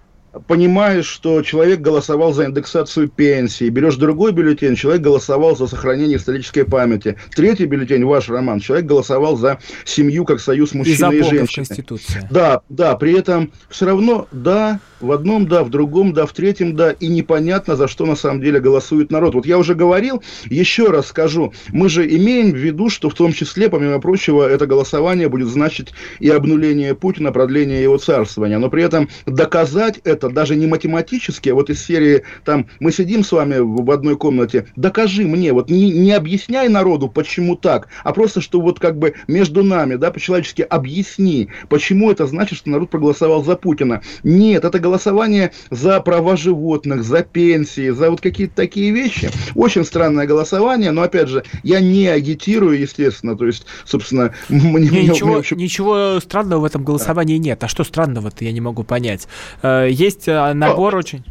[0.47, 6.63] понимаешь, что человек голосовал за индексацию пенсии, берешь другой бюллетень, человек голосовал за сохранение исторической
[6.63, 7.17] памяти.
[7.35, 11.65] Третий бюллетень, ваш роман, человек голосовал за семью как союз И мужчины и, в женщины.
[12.29, 16.75] Да, да, при этом все равно, да, в одном да, в другом да, в третьем
[16.75, 19.35] да, и непонятно, за что на самом деле голосует народ.
[19.35, 23.33] Вот я уже говорил, еще раз скажу, мы же имеем в виду, что в том
[23.33, 28.59] числе, помимо прочего, это голосование будет значить и обнуление Путина, продление его царствования.
[28.59, 33.23] Но при этом доказать это даже не математически, а вот из серии, там, мы сидим
[33.23, 38.13] с вами в одной комнате, докажи мне, вот не, не объясняй народу, почему так, а
[38.13, 42.89] просто, что вот как бы между нами, да, по-человечески объясни, почему это значит, что народ
[42.89, 44.01] проголосовал за Путина.
[44.23, 49.29] Нет, это голосование за права животных, за пенсии, за вот какие-то такие вещи.
[49.55, 54.89] Очень странное голосование, но, опять же, я не агитирую, естественно, то есть, собственно, мне...
[54.89, 57.43] Не, ничего, мне, ничего странного в этом голосовании да.
[57.43, 57.63] нет.
[57.63, 59.27] А что странного-то, я не могу понять.
[59.61, 61.23] Э, есть э, набор очень...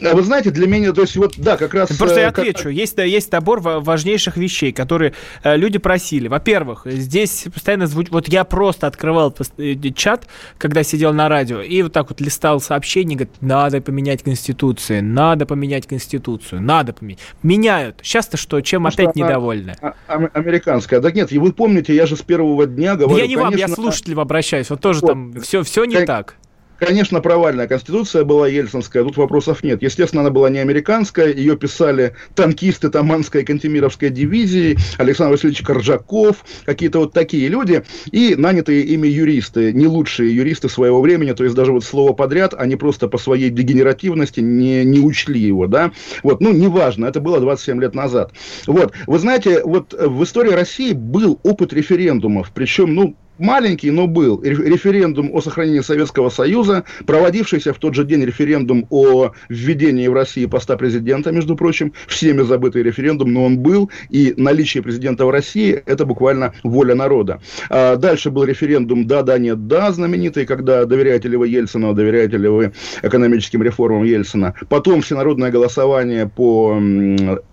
[0.00, 1.96] А вы знаете, для меня, то есть вот, да, как раз...
[1.96, 2.64] Просто я э, отвечу.
[2.64, 2.72] Как...
[2.72, 6.28] Есть, есть набор важнейших вещей, которые э, люди просили.
[6.28, 8.12] Во-первых, здесь постоянно звучит...
[8.12, 12.60] Вот я просто открывал э, чат, когда сидел на радио, и вот так вот листал
[12.60, 17.20] сообщения, говорит, надо поменять Конституцию, надо поменять Конституцию, надо поменять.
[17.42, 18.00] Меняют.
[18.02, 19.74] Сейчас-то что, чем Потому опять недовольны?
[19.80, 21.00] А, а, американская.
[21.00, 23.16] Так нет, вы помните, я же с первого дня говорю...
[23.16, 23.50] Да я не конечно...
[23.50, 24.70] вам, я слушателям обращаюсь.
[24.70, 25.08] Вот тоже вот.
[25.08, 26.36] там все, все не так.
[26.78, 29.82] Конечно, провальная конституция была ельцинская, тут вопросов нет.
[29.82, 36.44] Естественно, она была не американская, ее писали танкисты Таманской и Кантемировской дивизии, Александр Васильевич Коржаков,
[36.64, 41.56] какие-то вот такие люди, и нанятые ими юристы, не лучшие юристы своего времени, то есть
[41.56, 45.90] даже вот слово подряд, они просто по своей дегенеративности не, не учли его, да.
[46.22, 48.32] Вот, ну, неважно, это было 27 лет назад.
[48.68, 54.42] Вот, вы знаете, вот в истории России был опыт референдумов, причем, ну, маленький, но был
[54.42, 60.46] референдум о сохранении Советского Союза, проводившийся в тот же день референдум о введении в России
[60.46, 65.82] поста президента, между прочим, всеми забытый референдум, но он был, и наличие президента в России–
[65.86, 67.40] это буквально воля народа.
[67.70, 72.36] А дальше был референдум «да, да, нет, да», знаменитый, когда доверяете ли вы Ельцину, доверяете
[72.36, 72.72] ли вы
[73.02, 74.54] экономическим реформам Ельцина.
[74.68, 76.80] Потом всенародное голосование по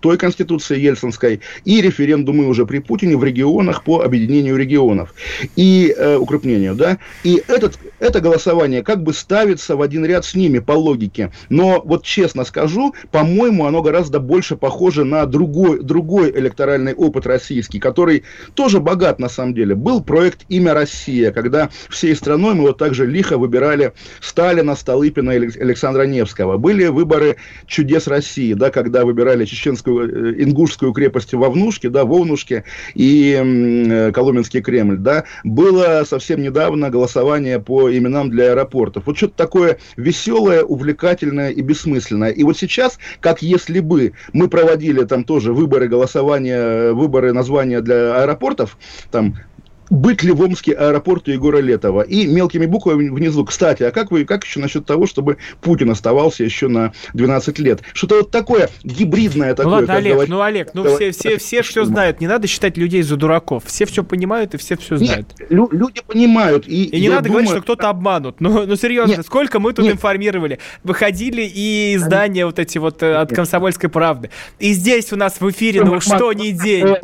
[0.00, 5.14] той конституции ельцинской и референдумы уже при Путине в регионах по объединению регионов.
[5.56, 10.34] И э, укрупнению, да, и этот, это голосование как бы ставится в один ряд с
[10.34, 16.30] ними по логике, но вот честно скажу, по-моему, оно гораздо больше похоже на другой, другой
[16.30, 19.74] электоральный опыт российский, который тоже богат на самом деле.
[19.74, 25.32] Был проект «Имя Россия», когда всей страной мы вот так же лихо выбирали Сталина, Столыпина
[25.32, 26.56] и Александра Невского.
[26.56, 27.36] Были выборы
[27.66, 34.62] «Чудес России», да, когда выбирали чеченскую, э, ингушскую крепость Вовнушки, да, Волнушки и э, Коломенский
[34.62, 35.24] Кремль, да.
[35.44, 39.06] Был было совсем недавно голосование по именам для аэропортов.
[39.06, 42.30] Вот что-то такое веселое, увлекательное и бессмысленное.
[42.30, 48.22] И вот сейчас, как если бы мы проводили там тоже выборы голосования, выборы названия для
[48.22, 48.78] аэропортов,
[49.10, 49.36] там
[49.90, 52.02] быть ли в Омске аэропорту Егора Летова.
[52.02, 53.44] И мелкими буквами внизу.
[53.44, 57.80] Кстати, а как вы, как еще насчет того, чтобы Путин оставался еще на 12 лет?
[57.92, 59.72] Что-то вот такое гибридное такое.
[59.72, 62.20] Ну ладно, Олег, говорит, ну Олег, ну все, все, все все знают.
[62.20, 63.64] Не надо считать людей за дураков.
[63.66, 65.28] Все все понимают и все все знают.
[65.38, 66.66] Нет, лю- люди понимают.
[66.68, 67.44] И, и не надо думаю...
[67.44, 68.40] говорить, что кто-то обманут.
[68.40, 69.94] Ну, ну серьезно, нет, сколько мы тут нет.
[69.94, 70.58] информировали.
[70.82, 74.30] Выходили и издания вот эти вот э, от «Комсомольской правды».
[74.58, 76.96] И здесь у нас в эфире, ну что не день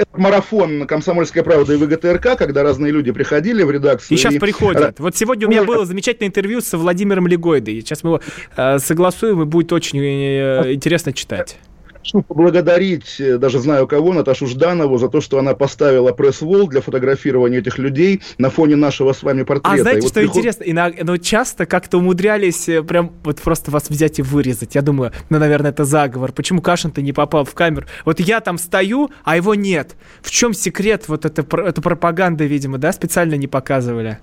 [0.00, 4.16] это марафон «Комсомольская правда» и ВГТРК, когда разные люди приходили в редакцию.
[4.16, 4.38] И сейчас и...
[4.38, 4.98] приходят.
[4.98, 7.80] Вот сегодня у меня было замечательное интервью с Владимиром Легойдой.
[7.80, 8.20] Сейчас мы его
[8.56, 11.58] э, согласуем, и будет очень э, интересно читать
[12.02, 16.80] хочу поблагодарить, э, даже знаю кого, Наташу Жданову за то, что она поставила пресс-волл для
[16.80, 19.74] фотографирования этих людей на фоне нашего с вами портрета.
[19.74, 20.36] А знаете, и что вот приход...
[20.36, 20.62] интересно?
[20.64, 24.74] Иногда, ну, часто как-то умудрялись э, прям вот просто вас взять и вырезать.
[24.74, 26.32] Я думаю, ну, наверное, это заговор.
[26.32, 27.86] Почему Кашин-то не попал в камеру?
[28.04, 29.96] Вот я там стою, а его нет.
[30.22, 31.04] В чем секрет?
[31.08, 34.18] Вот это, это пропаганда, видимо, да, специально не показывали?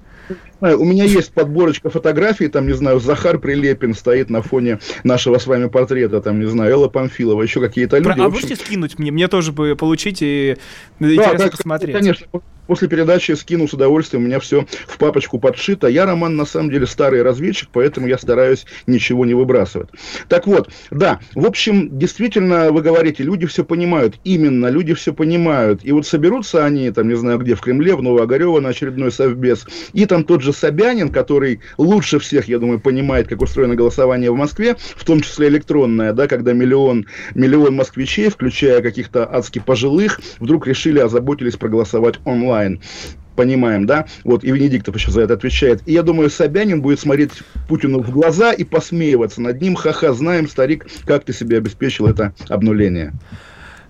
[0.61, 5.47] У меня есть подборочка фотографий, там, не знаю, Захар Прилепин стоит на фоне нашего с
[5.47, 8.05] вами портрета, там, не знаю, Элла Памфилова, еще какие-то люди.
[8.05, 8.31] Про, а общем...
[8.31, 9.11] можете скинуть мне?
[9.11, 10.57] Мне тоже бы получить и
[10.99, 11.95] да, интересно да, посмотреть.
[11.95, 12.27] Конечно,
[12.67, 15.87] После передачи скину с удовольствием, у меня все в папочку подшито.
[15.87, 19.89] Я, Роман, на самом деле старый разведчик, поэтому я стараюсь ничего не выбрасывать.
[20.27, 24.15] Так вот, да, в общем, действительно, вы говорите, люди все понимают.
[24.25, 25.79] Именно, люди все понимают.
[25.83, 29.65] И вот соберутся они, там, не знаю где, в Кремле, в Новоогарево на очередной совбез,
[29.93, 34.35] и там тот же Собянин, который лучше всех, я думаю, понимает, как устроено голосование в
[34.35, 40.67] Москве, в том числе электронное, да, когда миллион, миллион москвичей, включая каких-то адски пожилых, вдруг
[40.67, 42.81] решили, озаботились проголосовать онлайн онлайн
[43.35, 45.83] понимаем, да, вот, и Венедиктов еще за это отвечает.
[45.85, 47.29] И я думаю, Собянин будет смотреть
[47.67, 52.33] Путину в глаза и посмеиваться над ним, ха-ха, знаем, старик, как ты себе обеспечил это
[52.49, 53.13] обнуление.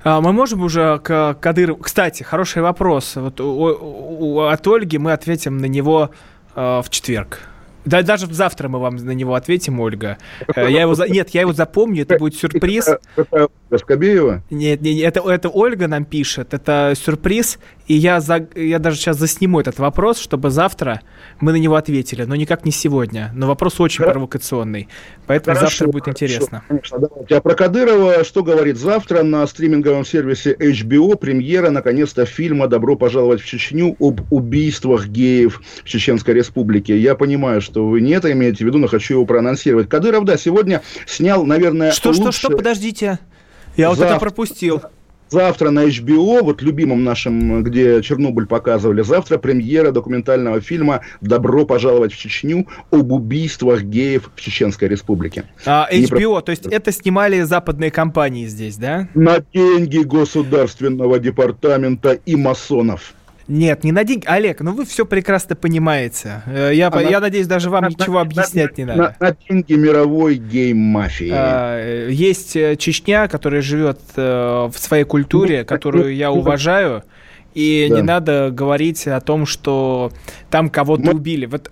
[0.04, 1.80] А, мы можем уже к Кадырову...
[1.80, 3.16] Кстати, хороший вопрос.
[3.16, 6.12] Вот у, у, от Ольги мы ответим на него
[6.54, 7.40] э, в четверг
[7.88, 10.18] Да, даже завтра мы вам на него ответим, Ольга.
[10.56, 11.08] Э, я его, за...
[11.08, 12.90] нет, я его запомню, это будет сюрприз.
[13.16, 14.44] Это Скобеева?
[14.50, 19.18] Нет, нет, это, это Ольга нам пишет, это сюрприз, и я, за, я даже сейчас
[19.18, 21.02] засниму этот вопрос, чтобы завтра
[21.40, 23.32] мы на него ответили, но никак не сегодня.
[23.34, 24.14] Но вопрос очень Хорошо.
[24.14, 24.88] провокационный,
[25.26, 26.64] поэтому Хорошо, завтра будет интересно.
[26.68, 27.36] Конечно, давайте.
[27.36, 33.42] А про Кадырова что говорит завтра на стриминговом сервисе HBO премьера, наконец-то, фильма «Добро пожаловать
[33.42, 36.98] в Чечню» об убийствах геев в Чеченской Республике.
[36.98, 39.90] Я понимаю, что вы не это имеете в виду, но хочу его проанонсировать.
[39.90, 42.22] Кадыров, да, сегодня снял, наверное, Что, лучше...
[42.22, 43.20] что, что, подождите.
[43.76, 44.82] Я вот это пропустил.
[45.30, 52.14] Завтра на HBO, вот любимом нашем, где Чернобыль показывали, завтра премьера документального фильма «Добро пожаловать
[52.14, 55.44] в Чечню» об убийствах геев в Чеченской Республике.
[55.66, 56.42] А, HBO, про...
[56.42, 59.10] то есть это снимали западные компании здесь, да?
[59.16, 63.14] На деньги Государственного департамента и масонов.
[63.48, 64.26] Нет, не на деньги.
[64.26, 66.42] Олег, ну вы все прекрасно понимаете.
[66.48, 69.16] Э, я, а я на, надеюсь, даже вам на, ничего на, объяснять на, не надо.
[69.20, 71.32] На, на деньги мировой гейм-мафии.
[71.32, 77.04] А, есть э, Чечня, которая живет э, в своей культуре, ну, которую я ну, уважаю.
[77.54, 77.96] И да.
[77.96, 80.12] не надо говорить о том, что
[80.50, 81.14] там кого-то Мы...
[81.14, 81.46] убили.
[81.46, 81.72] Вот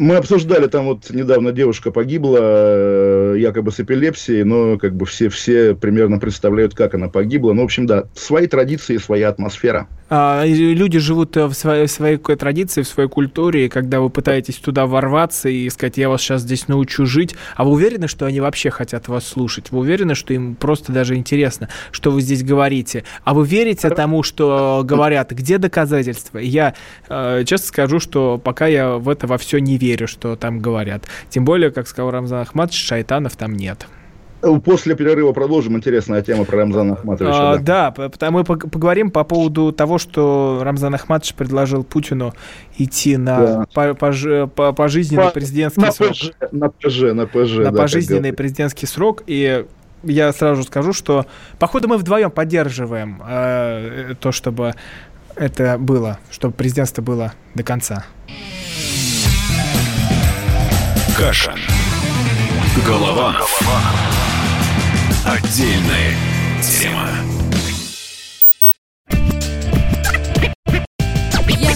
[0.00, 5.28] мы обсуждали, там вот недавно девушка погибла, э, якобы с эпилепсией, но как бы все,
[5.28, 7.52] все примерно представляют, как она погибла.
[7.52, 9.88] Ну, в общем, да, свои традиции, своя атмосфера.
[10.08, 14.08] А, люди живут э, в своей, в своей традиции, в своей культуре, и когда вы
[14.08, 18.24] пытаетесь туда ворваться и сказать, я вас сейчас здесь научу жить, а вы уверены, что
[18.24, 19.70] они вообще хотят вас слушать?
[19.70, 23.04] Вы уверены, что им просто даже интересно, что вы здесь говорите?
[23.22, 25.30] А вы верите тому, что говорят?
[25.32, 26.38] Где доказательства?
[26.38, 26.74] Я
[27.08, 31.04] э, честно скажу, что пока я в это во все не верю, что там говорят.
[31.28, 33.86] Тем более, как сказал Рамзан Ахматович, шайтанов там нет.
[34.64, 35.76] После перерыва продолжим.
[35.76, 37.52] Интересная тема про Рамзана Ахматовича.
[37.52, 42.32] А, да, да мы поговорим по поводу того, что Рамзан Ахматович предложил Путину
[42.78, 43.66] идти на да.
[43.74, 46.10] по, по, по, пожизненный по, президентский на срок.
[46.12, 47.56] ПЖ, на ПЖ, на ПЖ.
[47.56, 49.22] На да, пожизненный президентский срок.
[49.26, 49.66] И
[50.04, 51.26] я сразу скажу, что,
[51.58, 54.74] походу, мы вдвоем поддерживаем э, то, чтобы
[55.36, 58.06] это было, чтобы президентство было до конца.
[61.20, 61.54] Каша.
[62.86, 63.36] Голова.
[65.26, 66.16] Отдельная
[66.62, 67.10] тема.
[71.46, 71.72] Я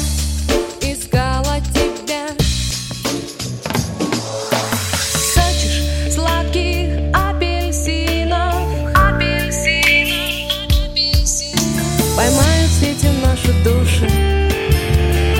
[0.80, 2.28] искала тебя.
[5.12, 8.56] Сочишь сладких апельсинов.
[8.94, 10.24] Апельсинов.
[12.16, 14.08] Поймают сети наши души.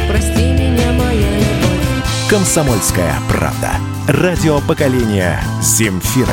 [0.06, 1.74] Прости меня, моя любовь.
[2.28, 3.93] Комсомольская правда.
[4.06, 6.28] Радио поколения Земфиры.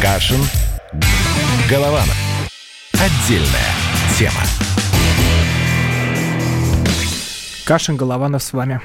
[0.00, 0.40] Кашин.
[1.68, 2.16] Голованов.
[2.92, 3.72] Отдельная
[4.16, 4.40] тема.
[7.64, 8.80] Кашин, Голованов с вами.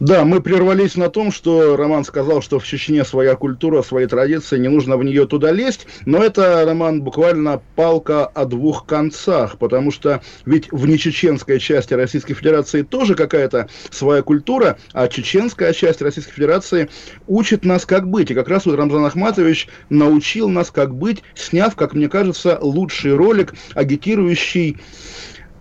[0.00, 4.58] Да, мы прервались на том, что Роман сказал, что в Чечне своя культура, свои традиции,
[4.58, 9.92] не нужно в нее туда лезть, но это, Роман, буквально палка о двух концах, потому
[9.92, 16.32] что ведь в нечеченской части Российской Федерации тоже какая-то своя культура, а чеченская часть Российской
[16.32, 16.90] Федерации
[17.28, 18.30] учит нас, как быть.
[18.30, 23.14] И как раз вот Рамзан Ахматович научил нас, как быть, сняв, как мне кажется, лучший
[23.14, 24.78] ролик, агитирующий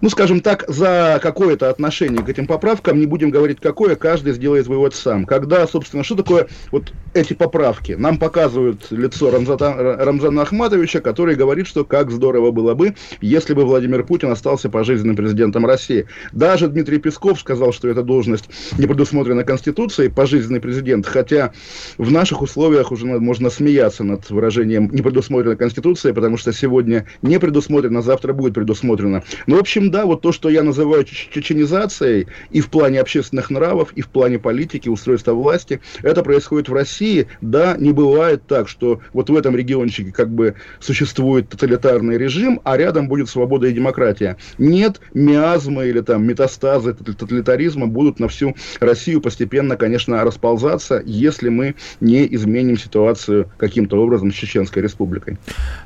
[0.04, 4.68] ну, скажем так, за какое-то отношение к этим поправкам, не будем говорить какое, каждый сделает
[4.68, 5.24] вывод сам.
[5.24, 7.94] Когда, собственно, что такое вот эти поправки?
[7.94, 13.64] Нам показывают лицо Рамзата, Рамзана Ахматовича, который говорит, что как здорово было бы, если бы
[13.64, 16.06] Владимир Путин остался пожизненным президентом России.
[16.34, 21.54] Даже Дмитрий Песков сказал, что эта должность не предусмотрена Конституцией, пожизненный президент, хотя
[21.98, 27.40] в наших условиях уже можно смеяться над выражением «не предусмотрена Конституцией», потому что сегодня не
[27.40, 29.24] предусмотрено, завтра будет предусмотрено.
[29.48, 33.94] Ну, в общем, да, вот то, что я называю чеченизацией и в плане общественных нравов,
[33.94, 37.28] и в плане политики, устройства власти, это происходит в России.
[37.42, 42.76] Да, не бывает так, что вот в этом региончике как бы существует тоталитарный режим, а
[42.76, 44.38] рядом будет свобода и демократия.
[44.58, 51.76] Нет, миазмы или там метастазы тоталитаризма будут на всю Россию постепенно, конечно, расползаться, если мы
[52.00, 55.38] не изменим ситуацию каким-то образом с Чеченской республикой.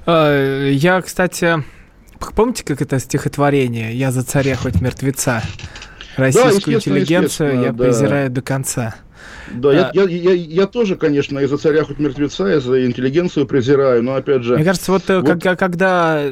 [0.05, 1.61] А, я, кстати,
[2.35, 5.41] Помните, как это стихотворение «Я за царя хоть мертвеца»?
[6.15, 7.83] Российскую да, интеллигенцию я да.
[7.83, 8.95] презираю до конца.
[9.51, 14.03] Да, а, я, я, я, я тоже, конечно, из-за царя хоть мертвеца, из-за интеллигенцию презираю,
[14.03, 14.55] но опять же...
[14.55, 15.41] Мне кажется, вот, э, вот...
[15.41, 16.23] Когда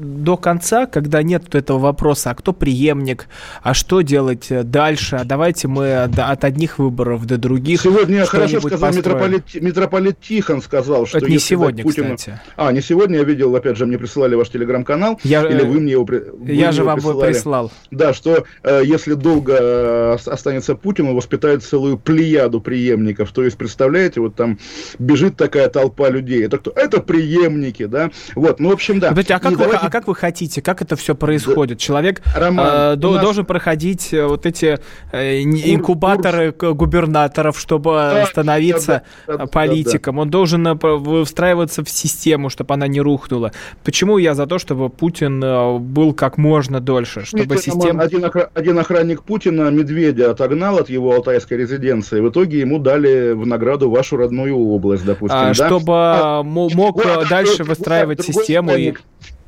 [0.00, 3.26] до конца, когда нет этого вопроса, а кто преемник,
[3.62, 8.60] а что делать э, дальше, а давайте мы от одних выборов до других Сегодня хорошо
[8.60, 12.40] сказал митрополит, митрополит Тихон, сказал, что Это не сегодня, Путину- кстати.
[12.56, 15.80] А, не сегодня, я видел, опять же, мне присылали ваш телеграм-канал, Я, или э, вы
[15.80, 17.32] мне его, вы Я же его вам присылали.
[17.32, 17.72] прислал.
[17.90, 23.32] Да, что э, если долго э, ос- останется Путин, он воспитает целую плеяду преемников.
[23.32, 24.58] То есть, представляете, вот там
[24.98, 26.44] бежит такая толпа людей.
[26.46, 26.70] Это кто?
[26.74, 28.10] Это преемники, да?
[28.34, 29.08] Вот, ну, в общем, да.
[29.10, 31.78] Подождите, а как, вы, давайте- а как вы хотите, как это все происходит?
[31.78, 34.78] Человек Роман, э, до- нас- должен проходить э, вот эти
[35.12, 40.18] э, ин- Курс- инкубаторы к- губернаторов, чтобы э, Да, становиться да, да, да, э, политиком.
[40.18, 43.50] Он должен э, встраиваться в систему, чтобы она не рухнула.
[43.82, 48.02] Почему я за то, чтобы Путин э, был как можно дольше, чтобы Роман, система...
[48.04, 52.20] Один, охра- один охранник Путина медведя отогнал от его алтайской резиденции.
[52.20, 55.36] В итоге ему дали в награду вашу родную область, допустим.
[55.38, 55.54] а, да?
[55.54, 58.94] чтобы А, э, мо- мог э, да, дальше вот, выстраивать другой систему и...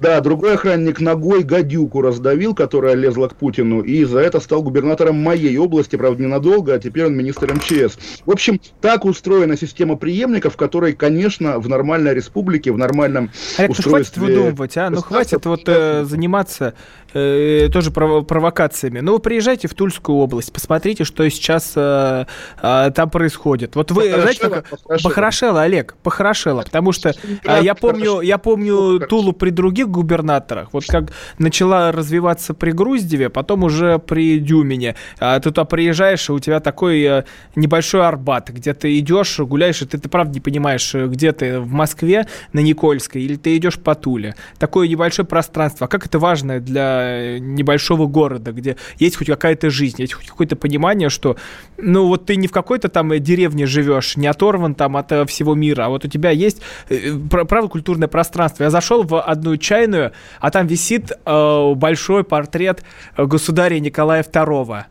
[0.02, 5.14] Да, другой охранник ногой гадюку раздавил, которая лезла к Путину, и за это стал губернатором
[5.14, 7.98] моей области, правда, ненадолго, а теперь он министр МЧС.
[8.26, 13.74] В общем, так устроена система преемников, которой, конечно, в нормальной республике, в нормальном Олег, ну
[13.74, 14.90] хватит устройстве выдумывать, а?
[14.90, 16.74] Ну хватит вот э, заниматься
[17.14, 18.98] э, тоже прово- провокациями.
[18.98, 22.26] Ну вы приезжайте в Тульскую область, посмотрите, что сейчас э,
[22.60, 23.76] э, там происходит.
[23.76, 24.68] Вот вы, знаете, Похорошело, как...
[24.68, 25.08] похорошело.
[25.08, 27.10] Похорошело, Олег, похорошело, потому что
[27.44, 28.98] э, я помню, я помню.
[29.08, 34.96] Тулу при других губернаторах, вот как начала развиваться при Груздеве, потом уже при Дюмине.
[35.18, 37.24] А ты туда приезжаешь, и у тебя такой э,
[37.54, 41.60] небольшой Арбат, где ты идешь, гуляешь, и ты, ты правда не понимаешь, э, где ты,
[41.60, 44.34] в Москве, на Никольской, или ты идешь по Туле.
[44.58, 45.86] Такое небольшое пространство.
[45.86, 50.26] А как это важно для э, небольшого города, где есть хоть какая-то жизнь, есть хоть
[50.26, 51.36] какое-то понимание, что,
[51.76, 55.86] ну, вот ты не в какой-то там деревне живешь, не оторван там от всего мира,
[55.86, 58.64] а вот у тебя есть, пр- правда, культурное пространство.
[58.64, 62.82] Я зашел в одну чайную, а там висит э, большой портрет
[63.16, 64.84] э, государя Николая II.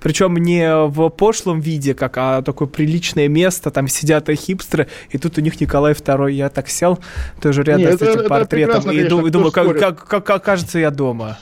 [0.00, 5.18] Причем не в пошлом виде, как, а такое приличное место, там сидят и хипстеры, и
[5.18, 6.32] тут у них Николай II.
[6.32, 6.98] Я так сел
[7.40, 8.48] тоже рядом Не, с это- этим это портретом
[8.82, 11.38] прекрасно, и конечно, и думаю, как, как, как, как кажется, я дома.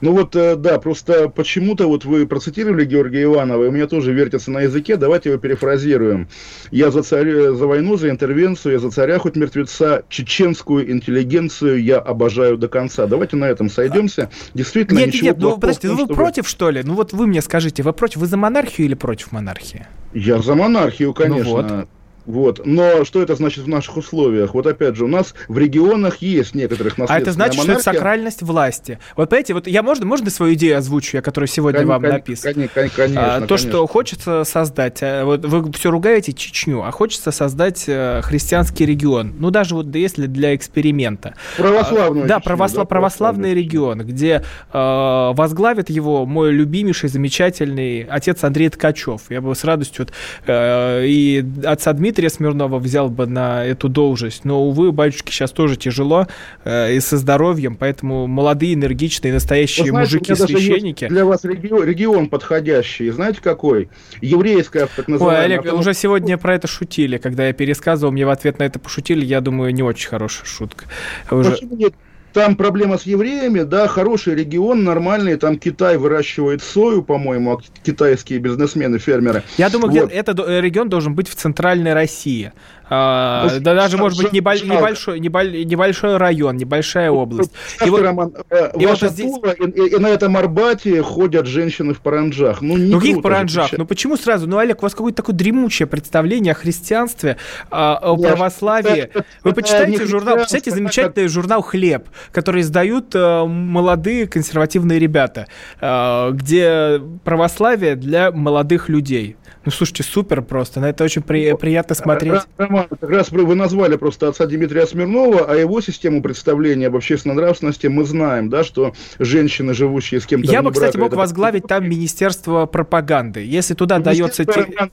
[0.00, 4.12] Ну вот, э, да, просто почему-то вот вы процитировали Георгия Иванова, и у меня тоже
[4.12, 6.28] вертится на языке, давайте его перефразируем.
[6.70, 11.98] Я за, царя, за войну, за интервенцию, я за царя хоть мертвеца, чеченскую интеллигенцию я
[11.98, 13.06] обожаю до конца.
[13.06, 14.30] Давайте на этом сойдемся.
[14.54, 16.82] Действительно, Нет, ничего нет, ну подождите, том, ну вы что против, что ли?
[16.84, 19.86] Ну вот вы мне скажите, вы против, вы за монархию или против монархии?
[20.14, 21.50] Я за монархию, конечно.
[21.50, 21.88] вот.
[22.28, 22.60] Вот.
[22.66, 24.52] Но что это значит в наших условиях?
[24.52, 27.70] Вот опять же, у нас в регионах есть некоторых А наследственная это значит, что это
[27.78, 27.92] монархия.
[27.94, 28.98] сакральность власти.
[29.16, 32.10] Вот понимаете, вот я можно, можно свою идею озвучу, я которую сегодня Кон- вам кон-
[32.10, 32.52] написан?
[32.52, 33.70] кон- кон- Конечно, А, то, конечно.
[33.70, 39.32] что хочется создать, а, вот вы все ругаете Чечню, а хочется создать э, христианский регион.
[39.38, 41.32] Ну, даже вот да, если для эксперимента.
[41.56, 48.44] Православную А, Да, Чечню, правосла- православный регион, где э, возглавит его мой любимейший, замечательный отец
[48.44, 49.22] Андрей Ткачев.
[49.30, 50.12] Я бы с радостью вот,
[50.46, 54.44] э, и отца Дмитрия Смирнова взял бы на эту должность.
[54.44, 56.26] Но, увы, батюшке сейчас тоже тяжело
[56.64, 61.06] э, и со здоровьем, поэтому молодые, энергичные, Вы настоящие знаете, мужики-священники.
[61.06, 63.10] Для вас регион, регион подходящий.
[63.10, 63.88] Знаете какой?
[64.20, 65.44] Еврейская, так Ой, называемая.
[65.44, 68.78] Олег, автоном- уже сегодня про это шутили, когда я пересказывал, мне в ответ на это
[68.78, 70.86] пошутили, я думаю, не очень хорошая шутка.
[71.30, 71.52] Уже...
[71.52, 71.94] Почему нет?
[72.32, 78.38] Там проблема с евреями, да, хороший регион, нормальный, там Китай выращивает сою, по-моему, а китайские
[78.38, 79.42] бизнесмены, фермеры.
[79.56, 80.12] Я думаю, Вот.
[80.12, 82.52] этот э, регион должен быть в центральной России.
[82.90, 84.74] А, Ну, да даже, может быть, жал- небо- жалко.
[84.76, 87.50] небольшой, неболь- небольшой район, небольшая область.
[87.52, 90.36] И Скажите, вот- Роман, э, и вот ваша здесь- Тула, и, и- и на этом
[90.36, 92.60] Арбате ходят женщины в паранджах.
[92.62, 93.72] Ну, не Ну, же, паранджах?
[93.76, 94.46] Ну, почему сразу?
[94.48, 97.36] Ну, Олег, у вас какое-то такое дремучее представление о христианстве,
[97.70, 99.10] а, о Нет, православии.
[99.44, 105.46] Вы почитайте не журнал, почитайте замечательный журнал «Хлеб», который издают э, молодые консервативные ребята,
[105.80, 109.36] э, где православие для молодых людей.
[109.64, 112.42] Ну, слушайте, супер просто, на это очень при- приятно смотреть.
[112.78, 117.34] Роман, как раз вы назвали просто отца Дмитрия Смирнова, а его систему представления об общественной
[117.34, 121.16] нравственности мы знаем, да, что женщины, живущие с кем-то Я бы, кстати, брака, мог это
[121.18, 123.44] возглавить там Министерство пропаганды.
[123.44, 124.44] Если туда дается...
[124.44, 124.90] те- Министерство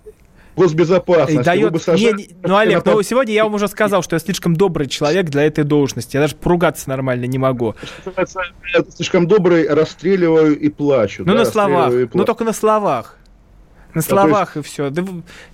[0.56, 1.44] госбезопасности.
[1.44, 1.72] Дает...
[1.74, 4.56] бы сажали- Не, не- ну, Олег, ну, сегодня я вам уже сказал, что я слишком
[4.56, 6.16] добрый человек для этой должности.
[6.16, 7.76] Я даже поругаться нормально не могу.
[8.06, 11.24] Я слишком добрый, расстреливаю и плачу.
[11.26, 11.94] Ну, да, на словах.
[12.14, 13.18] Ну, только на словах.
[13.96, 14.90] На словах и все.
[14.90, 15.04] Да,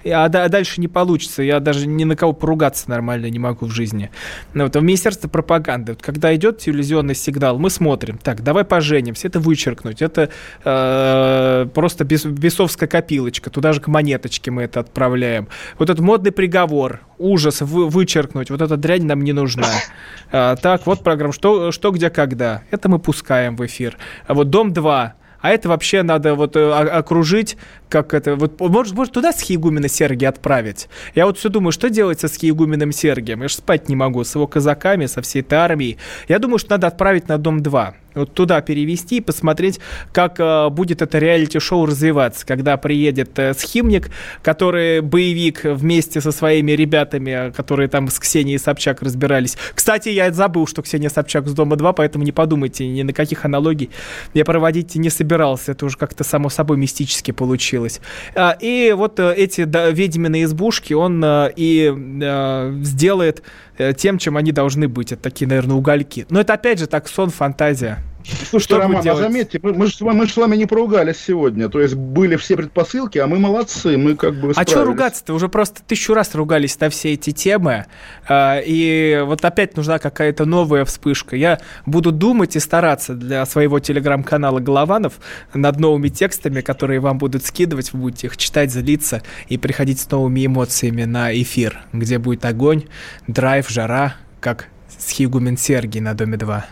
[0.06, 1.44] а, а дальше не получится.
[1.44, 4.10] Я даже ни на кого поругаться нормально не могу в жизни.
[4.54, 8.66] Ну, вот, а в Министерстве пропаганды, вот, когда идет телевизионный сигнал, мы смотрим, так, давай
[8.66, 10.30] поженимся, это вычеркнуть, это
[10.64, 15.48] э, просто бес- бесовская копилочка, туда же к монеточке мы это отправляем.
[15.78, 19.68] Вот этот модный приговор, ужас, вы- вычеркнуть, вот эта дрянь нам не нужна.
[20.32, 22.64] А, так, вот программа, что, что, где, когда.
[22.72, 23.98] Это мы пускаем в эфир.
[24.26, 25.12] А вот Дом-2,
[25.42, 27.58] а это вообще надо вот э, окружить,
[27.90, 30.88] как это, вот, может, может туда Схиегумена Сергия отправить?
[31.16, 33.42] Я вот все думаю, что делать со Схиегуменом Сергием?
[33.42, 35.98] Я же спать не могу, с его казаками, со всей этой армией.
[36.28, 37.94] Я думаю, что надо отправить на Дом-2.
[38.16, 39.80] Вот туда перевести и посмотреть,
[40.12, 44.10] как э, будет это реалити-шоу развиваться, когда приедет э, схимник,
[44.44, 49.58] который боевик вместе со своими ребятами, э, которые там с Ксенией Собчак разбирались.
[49.74, 53.90] Кстати, я забыл, что Ксения Собчак с Дома-2, поэтому не подумайте ни на каких аналогий
[54.34, 55.72] я проводить не собирался.
[55.72, 58.00] Это уже как-то само собой мистически получилось.
[58.36, 64.18] А, И вот э, эти да, ведьминые избушки он э, и э, сделает э, тем,
[64.18, 65.12] чем они должны быть.
[65.12, 66.26] Это такие, наверное, угольки.
[66.30, 68.00] Но это опять же так сон, фантазия.
[68.24, 70.66] Слушайте, Что Роман, а заметьте, мы, мы, же, с вами- мы же с вами не
[70.66, 71.70] поругались сегодня.
[71.70, 74.72] То есть были все предпосылки, а мы молодцы, мы как бы А справились.
[74.72, 75.34] что ругаться-то?
[75.34, 77.86] Уже просто тысячу раз ругались на все эти темы.
[78.28, 81.36] а, И вот опять нужна какая-то новая вспышка.
[81.36, 85.14] Я буду думать и стараться для своего телеграм-канала Голованов
[85.54, 87.94] над новыми текстами, которые вам будут скидывать.
[87.94, 92.84] Вы будете их читать, злиться и приходить с новыми эмоциями на эфир, где будет огонь,
[93.28, 94.68] драйв, жара, как
[95.00, 96.66] Схигумен Сергий на Доме 2.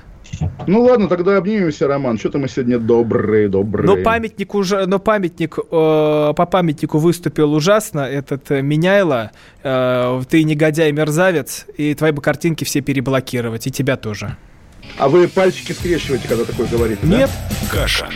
[0.68, 2.18] Ну ладно, тогда обнимемся, Роман.
[2.18, 3.88] Что-то мы сегодня добрые, добрые.
[3.88, 8.02] Но памятник уже, но памятник э, по памятнику выступил ужасно.
[8.02, 9.32] Этот э, Меняйло,
[9.64, 14.36] э, ты негодяй, мерзавец, и твои бы картинки все переблокировать, и тебя тоже.
[14.98, 17.18] А вы пальчики скрещиваете, когда такое говорите, да?
[17.18, 17.30] Нет,
[17.72, 18.08] Кашин.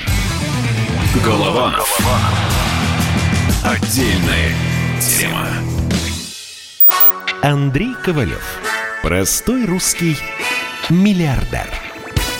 [1.25, 1.99] Голованов.
[3.63, 4.51] Отдельная
[4.99, 5.47] тема.
[7.41, 8.59] Андрей Ковалев.
[9.01, 10.17] Простой русский
[10.89, 11.92] миллиардер.